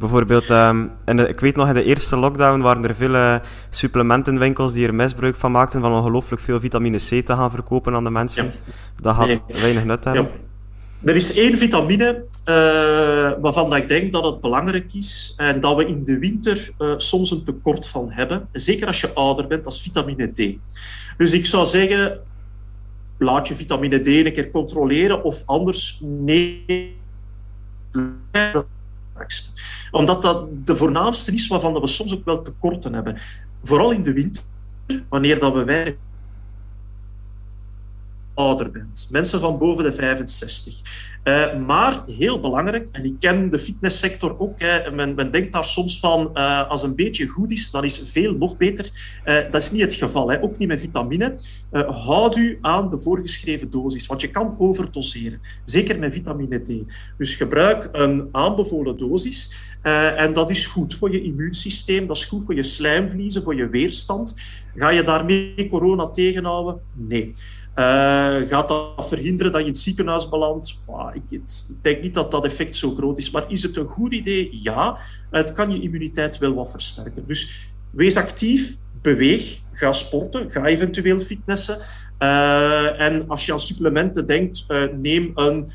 Bijvoorbeeld, 0.00 0.48
um, 0.50 0.90
in 1.04 1.16
de, 1.16 1.28
ik 1.28 1.40
weet 1.40 1.56
nog 1.56 1.68
in 1.68 1.74
de 1.74 1.84
eerste 1.84 2.16
lockdown 2.16 2.60
waren 2.60 2.84
er 2.84 2.94
veel 2.94 3.40
supplementenwinkels 3.70 4.72
die 4.72 4.86
er 4.86 4.94
misbruik 4.94 5.36
van 5.36 5.52
maakten 5.52 5.80
van 5.80 5.92
ongelooflijk 5.92 6.42
veel 6.42 6.60
vitamine 6.60 6.96
C 6.96 7.08
te 7.08 7.34
gaan 7.34 7.50
verkopen 7.50 7.94
aan 7.94 8.04
de 8.04 8.10
mensen. 8.10 8.44
Ja. 8.44 8.50
Dat 9.00 9.14
had 9.14 9.26
nee. 9.26 9.40
weinig 9.46 9.84
nut 9.84 10.04
hebben. 10.04 10.22
Ja. 10.22 11.08
Er 11.10 11.16
is 11.16 11.32
één 11.34 11.58
vitamine 11.58 12.24
uh, 12.44 13.32
waarvan 13.40 13.76
ik 13.76 13.88
denk 13.88 14.12
dat 14.12 14.24
het 14.24 14.40
belangrijk 14.40 14.94
is 14.94 15.34
en 15.36 15.60
dat 15.60 15.76
we 15.76 15.86
in 15.86 16.04
de 16.04 16.18
winter 16.18 16.70
uh, 16.78 16.94
soms 16.96 17.30
een 17.30 17.44
tekort 17.44 17.88
van 17.88 18.10
hebben. 18.10 18.48
Zeker 18.52 18.86
als 18.86 19.00
je 19.00 19.12
ouder 19.14 19.46
bent, 19.46 19.64
dat 19.64 19.72
is 19.72 19.80
vitamine 19.80 20.32
D. 20.32 20.56
Dus 21.16 21.32
ik 21.32 21.46
zou 21.46 21.66
zeggen, 21.66 22.20
laat 23.18 23.48
je 23.48 23.54
vitamine 23.54 23.98
D 23.98 24.06
een 24.06 24.32
keer 24.32 24.50
controleren 24.50 25.24
of 25.24 25.42
anders 25.46 26.00
nee. 26.02 26.98
Omdat 29.90 30.22
dat 30.22 30.46
de 30.66 30.76
voornaamste 30.76 31.32
is 31.32 31.46
waarvan 31.46 31.80
we 31.80 31.86
soms 31.86 32.14
ook 32.14 32.24
wel 32.24 32.42
tekorten 32.42 32.94
hebben. 32.94 33.16
Vooral 33.64 33.90
in 33.90 34.02
de 34.02 34.12
winter, 34.12 34.42
wanneer 35.08 35.38
dat 35.38 35.54
we 35.54 35.64
weinig 35.64 35.94
ouder 38.34 38.70
bent. 38.70 39.08
Mensen 39.10 39.40
van 39.40 39.58
boven 39.58 39.84
de 39.84 39.92
65. 39.92 40.82
Uh, 41.24 41.56
maar 41.66 42.04
heel 42.06 42.40
belangrijk, 42.40 42.88
en 42.92 43.04
ik 43.04 43.14
ken 43.18 43.50
de 43.50 43.58
fitnesssector 43.58 44.38
ook, 44.38 44.60
hè, 44.60 44.90
men, 44.90 45.14
men, 45.14 45.30
denkt 45.30 45.52
daar 45.52 45.64
soms 45.64 45.98
van, 45.98 46.30
uh, 46.34 46.68
als 46.68 46.82
een 46.82 46.94
beetje 46.94 47.26
goed 47.26 47.50
is, 47.50 47.70
dan 47.70 47.84
is 47.84 48.02
veel 48.04 48.34
nog 48.34 48.56
beter. 48.56 48.90
Uh, 49.24 49.34
dat 49.50 49.62
is 49.62 49.70
niet 49.70 49.80
het 49.80 49.94
geval, 49.94 50.30
hè. 50.30 50.42
ook 50.42 50.58
niet 50.58 50.68
met 50.68 50.80
vitamine. 50.80 51.38
houd 51.86 52.36
u 52.36 52.58
aan 52.60 52.90
de 52.90 52.98
voorgeschreven 52.98 53.70
dosis, 53.70 54.06
want 54.06 54.20
je 54.20 54.30
kan 54.30 54.54
overdoseren. 54.58 55.40
Zeker 55.64 55.98
met 55.98 56.12
vitamine 56.12 56.58
D. 56.58 56.70
Dus 57.18 57.36
gebruik 57.36 57.88
een 57.92 58.28
aanbevolen 58.32 58.96
dosis. 58.96 59.72
en 60.16 60.32
dat 60.32 60.50
is 60.50 60.66
goed 60.66 60.94
voor 60.94 61.12
je 61.12 61.22
immuunsysteem, 61.22 62.06
dat 62.06 62.16
is 62.16 62.24
goed 62.24 62.44
voor 62.44 62.54
je 62.54 62.62
slijmvliezen, 62.62 63.42
voor 63.42 63.54
je 63.54 63.68
weerstand. 63.68 64.34
Ga 64.74 64.88
je 64.88 65.02
daarmee 65.02 65.68
corona 65.70 66.06
tegenhouden? 66.06 66.80
Nee. 66.92 67.34
Uh, 67.80 68.48
gaat 68.48 68.68
dat 68.68 69.08
verhinderen 69.08 69.52
dat 69.52 69.60
je 69.60 69.66
in 69.66 69.72
het 69.72 69.82
ziekenhuis 69.82 70.28
belandt? 70.28 70.78
Wow, 70.86 71.14
ik, 71.14 71.22
ik, 71.30 71.42
denk 71.82 72.02
niet 72.02 72.14
dat 72.14 72.30
dat 72.30 72.44
effect 72.44 72.76
zo 72.76 72.94
groot 72.94 73.18
is. 73.18 73.30
Maar 73.30 73.44
is 73.48 73.62
het 73.62 73.76
een 73.76 73.88
goed 73.88 74.12
idee? 74.12 74.48
Ja. 74.62 74.98
Het 75.30 75.52
kan 75.52 75.70
je 75.70 75.80
immuniteit 75.80 76.38
wel 76.38 76.54
wat 76.54 76.70
versterken. 76.70 77.26
Dus 77.26 77.72
wees 77.90 78.16
actief, 78.16 78.76
beweeg, 79.02 79.60
ga 79.72 79.92
sporten, 79.92 80.50
ga 80.50 80.64
eventueel 80.64 81.20
fitnessen. 81.20 81.78
Uh, 82.18 83.00
en 83.00 83.28
als 83.28 83.46
je 83.46 83.52
aan 83.52 83.60
supplementen 83.60 84.26
denkt, 84.26 84.64
uh, 84.68 84.84
neem 84.92 85.32
een 85.34 85.70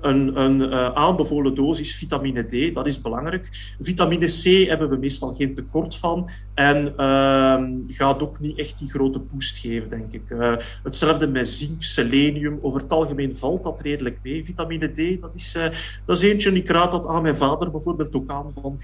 een, 0.00 0.60
uh, 0.60 0.88
aanbevolen 0.88 1.54
dosis 1.54 1.96
vitamine 1.96 2.42
D, 2.42 2.74
dat 2.74 2.86
is 2.86 3.00
belangrijk. 3.00 3.48
Vitamine 3.80 4.26
C 4.26 4.68
hebben 4.68 4.88
we 4.88 4.96
meestal 4.96 5.34
geen 5.34 5.54
tekort 5.54 5.96
van 5.96 6.28
en 6.54 6.94
uh, 6.96 7.94
gaat 7.96 8.22
ook 8.22 8.40
niet 8.40 8.58
echt 8.58 8.78
die 8.78 8.90
grote 8.90 9.18
boost 9.18 9.58
geven, 9.58 9.90
denk 9.90 10.12
ik. 10.12 10.30
Uh, 10.30 10.56
hetzelfde 10.82 11.28
met 11.28 11.48
zink, 11.48 11.82
selenium, 11.82 12.58
over 12.60 12.80
het 12.80 12.92
algemeen 12.92 13.36
valt 13.36 13.62
dat 13.62 13.80
redelijk 13.80 14.18
mee. 14.22 14.44
Vitamine 14.44 14.88
D, 14.88 15.20
dat 15.20 15.30
is, 15.34 15.56
uh, 15.56 15.64
dat 16.06 16.20
eentje, 16.20 16.52
ik 16.52 16.68
raad 16.68 16.92
dat 16.92 17.06
aan 17.06 17.22
mijn 17.22 17.36
vader 17.36 17.70
bijvoorbeeld 17.70 18.14
ook 18.14 18.30
aan 18.30 18.52
van 18.52 18.78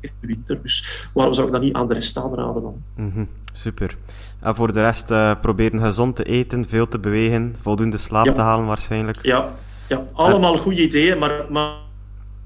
de 0.00 0.26
winter. 0.26 0.62
Dus 0.62 1.08
waarom 1.14 1.34
zou 1.34 1.46
ik 1.46 1.52
dat 1.52 1.62
niet 1.62 1.74
aan 1.74 1.88
de 1.88 1.94
rest 1.94 2.18
aanraden 2.18 2.62
dan? 2.62 2.82
Mm 2.96 3.12
-hmm, 3.14 3.28
super. 3.52 3.96
En 4.40 4.54
voor 4.54 4.72
de 4.72 4.82
rest 4.82 5.10
uh, 5.10 5.34
proberen 5.40 5.80
gezond 5.80 6.16
te 6.16 6.24
eten, 6.24 6.68
veel 6.68 6.88
te 6.88 6.98
bewegen, 6.98 7.54
voldoende 7.60 7.96
slaap 7.96 8.26
ja. 8.26 8.32
te 8.32 8.40
halen 8.40 8.66
waarschijnlijk. 8.66 9.18
Ja, 9.22 9.52
ja 9.88 10.04
allemaal 10.12 10.54
uh, 10.54 10.60
goede 10.60 10.82
ideeën, 10.82 11.18
maar, 11.18 11.44
maar 11.48 11.74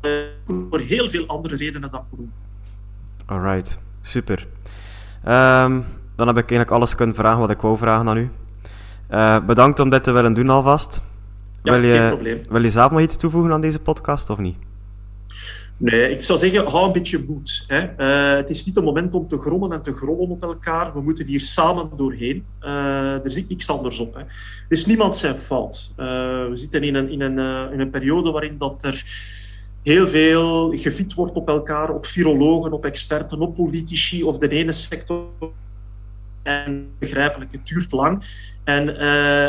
uh, 0.02 0.12
voor 0.70 0.80
heel 0.80 1.08
veel 1.08 1.26
andere 1.26 1.56
redenen 1.56 1.90
dan 1.90 2.04
corona. 2.10 2.28
Alright, 3.26 3.78
super. 4.00 4.46
Um, 5.26 5.84
dan 6.16 6.26
heb 6.26 6.36
ik 6.38 6.50
eigenlijk 6.50 6.70
alles 6.70 6.94
kunnen 6.94 7.14
vragen 7.14 7.40
wat 7.40 7.50
ik 7.50 7.60
wou 7.60 7.78
vragen 7.78 8.08
aan 8.08 8.16
u. 8.16 8.30
Uh, 9.10 9.44
bedankt 9.44 9.80
om 9.80 9.90
dit 9.90 10.04
te 10.04 10.12
willen 10.12 10.32
doen 10.32 10.48
alvast. 10.48 11.02
Ja, 11.62 11.72
wil 11.72 11.82
je, 11.82 11.96
geen 11.96 12.08
probleem. 12.08 12.40
Wil 12.48 12.62
je 12.62 12.70
zelf 12.70 12.90
nog 12.90 13.00
iets 13.00 13.16
toevoegen 13.16 13.52
aan 13.52 13.60
deze 13.60 13.80
podcast 13.80 14.30
of 14.30 14.38
niet? 14.38 14.56
Nee, 15.76 16.10
ik 16.10 16.20
zou 16.20 16.38
zeggen, 16.38 16.66
hou 16.66 16.86
een 16.86 16.92
beetje 16.92 17.24
moed. 17.28 17.64
Hè. 17.66 17.82
Uh, 17.98 18.36
het 18.36 18.50
is 18.50 18.64
niet 18.64 18.74
het 18.74 18.84
moment 18.84 19.14
om 19.14 19.28
te 19.28 19.38
grommen 19.38 19.72
en 19.72 19.82
te 19.82 19.92
grollen 19.92 20.28
op 20.28 20.42
elkaar. 20.42 20.92
We 20.92 21.00
moeten 21.00 21.26
hier 21.26 21.40
samen 21.40 21.90
doorheen. 21.96 22.44
Uh, 22.60 23.24
er 23.24 23.30
zit 23.30 23.48
niks 23.48 23.70
anders 23.70 23.98
op. 23.98 24.14
Hè. 24.14 24.20
Er 24.20 24.28
is 24.68 24.86
niemand 24.86 25.16
zijn 25.16 25.38
fout. 25.38 25.92
Uh, 25.96 26.06
we 26.48 26.56
zitten 26.56 26.82
in 26.82 26.94
een, 26.94 27.08
in, 27.08 27.20
een, 27.20 27.72
in 27.72 27.80
een 27.80 27.90
periode 27.90 28.30
waarin 28.30 28.58
dat 28.58 28.84
er 28.84 29.04
heel 29.82 30.06
veel 30.06 30.76
gefiet 30.76 31.14
wordt 31.14 31.36
op 31.36 31.48
elkaar, 31.48 31.90
op 31.90 32.06
virologen, 32.06 32.72
op 32.72 32.84
experten, 32.84 33.40
op 33.40 33.54
politici 33.54 34.22
of 34.22 34.38
de 34.38 34.48
ene 34.48 34.72
sector. 34.72 35.26
En 36.44 36.88
begrijpelijk, 36.98 37.52
het 37.52 37.66
duurt 37.66 37.92
lang. 37.92 38.24
En, 38.64 38.88
uh, 38.88 38.98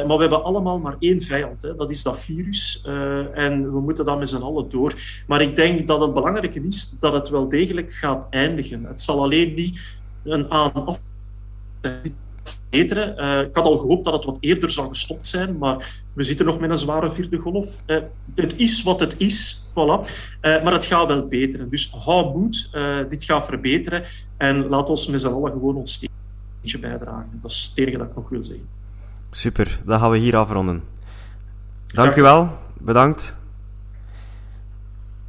maar 0.08 0.16
we 0.16 0.22
hebben 0.22 0.44
allemaal 0.44 0.80
maar 0.80 0.96
één 1.00 1.22
vijand, 1.22 1.62
hè. 1.62 1.76
dat 1.76 1.92
is 1.92 2.04
dat 2.04 2.20
virus. 2.20 2.84
Uh, 2.88 3.38
en 3.38 3.74
we 3.74 3.80
moeten 3.80 4.06
dat 4.06 4.20
met 4.20 4.30
z'n 4.30 4.42
allen 4.42 4.70
door. 4.70 4.94
Maar 5.28 5.42
ik 5.42 5.56
denk 5.56 5.88
dat 5.88 6.02
het 6.02 6.14
belangrijke 6.14 6.62
is 6.62 6.90
dat 7.00 7.14
het 7.14 7.30
wel 7.30 7.50
degelijk 7.50 7.94
gaat 7.94 8.28
eindigen. 8.30 8.84
Het 8.84 9.02
zal 9.02 9.24
alleen 9.24 9.54
niet 9.54 10.02
een 10.24 10.52
aan 10.52 10.98
verbeteren. 11.82 13.24
Uh, 13.24 13.42
ik 13.42 13.56
had 13.56 13.66
al 13.66 13.78
gehoopt 13.78 14.04
dat 14.06 14.14
het 14.14 14.26
wat 14.26 14.38
eerder 14.40 14.72
zou 14.72 14.88
gestopt 14.88 15.28
zijn, 15.28 15.58
maar 15.58 16.04
we 16.14 16.24
zitten 16.24 16.46
nog 16.46 16.60
met 16.60 16.70
een 16.70 16.78
zware 16.78 17.12
vierde 17.12 17.38
golf. 17.38 17.84
Het 18.36 18.56
is 18.58 18.84
wat 18.84 19.00
het 19.00 19.16
is, 19.18 19.66
voilà. 19.70 20.10
Maar 20.42 20.74
het 20.74 20.86
gaat 20.86 21.08
wel 21.08 21.28
beteren. 21.28 21.70
Dus 21.70 21.92
hou 21.92 22.38
moed, 22.38 22.70
dit 23.10 23.24
gaat 23.24 23.46
verbeteren. 23.46 24.04
En 24.38 24.68
laat 24.68 24.90
ons 24.90 25.08
met 25.08 25.22
z'n 25.22 25.28
allen 25.28 25.52
gewoon 25.52 25.76
ons 25.76 26.00
steentje 26.70 26.90
bijdragen. 26.90 27.40
Dat 27.42 27.52
is 27.52 27.68
het 27.70 27.78
enige 27.78 27.98
dat 27.98 28.08
ik 28.08 28.16
nog 28.16 28.30
wil 28.30 28.44
zeggen. 28.44 28.68
Super, 29.32 29.82
dan 29.86 30.00
gaan 30.00 30.12
we 30.12 30.18
hier 30.18 30.36
afronden. 30.36 30.84
Dank 31.88 32.16
u 32.16 32.22
wel, 32.22 32.58
bedankt. 32.80 33.38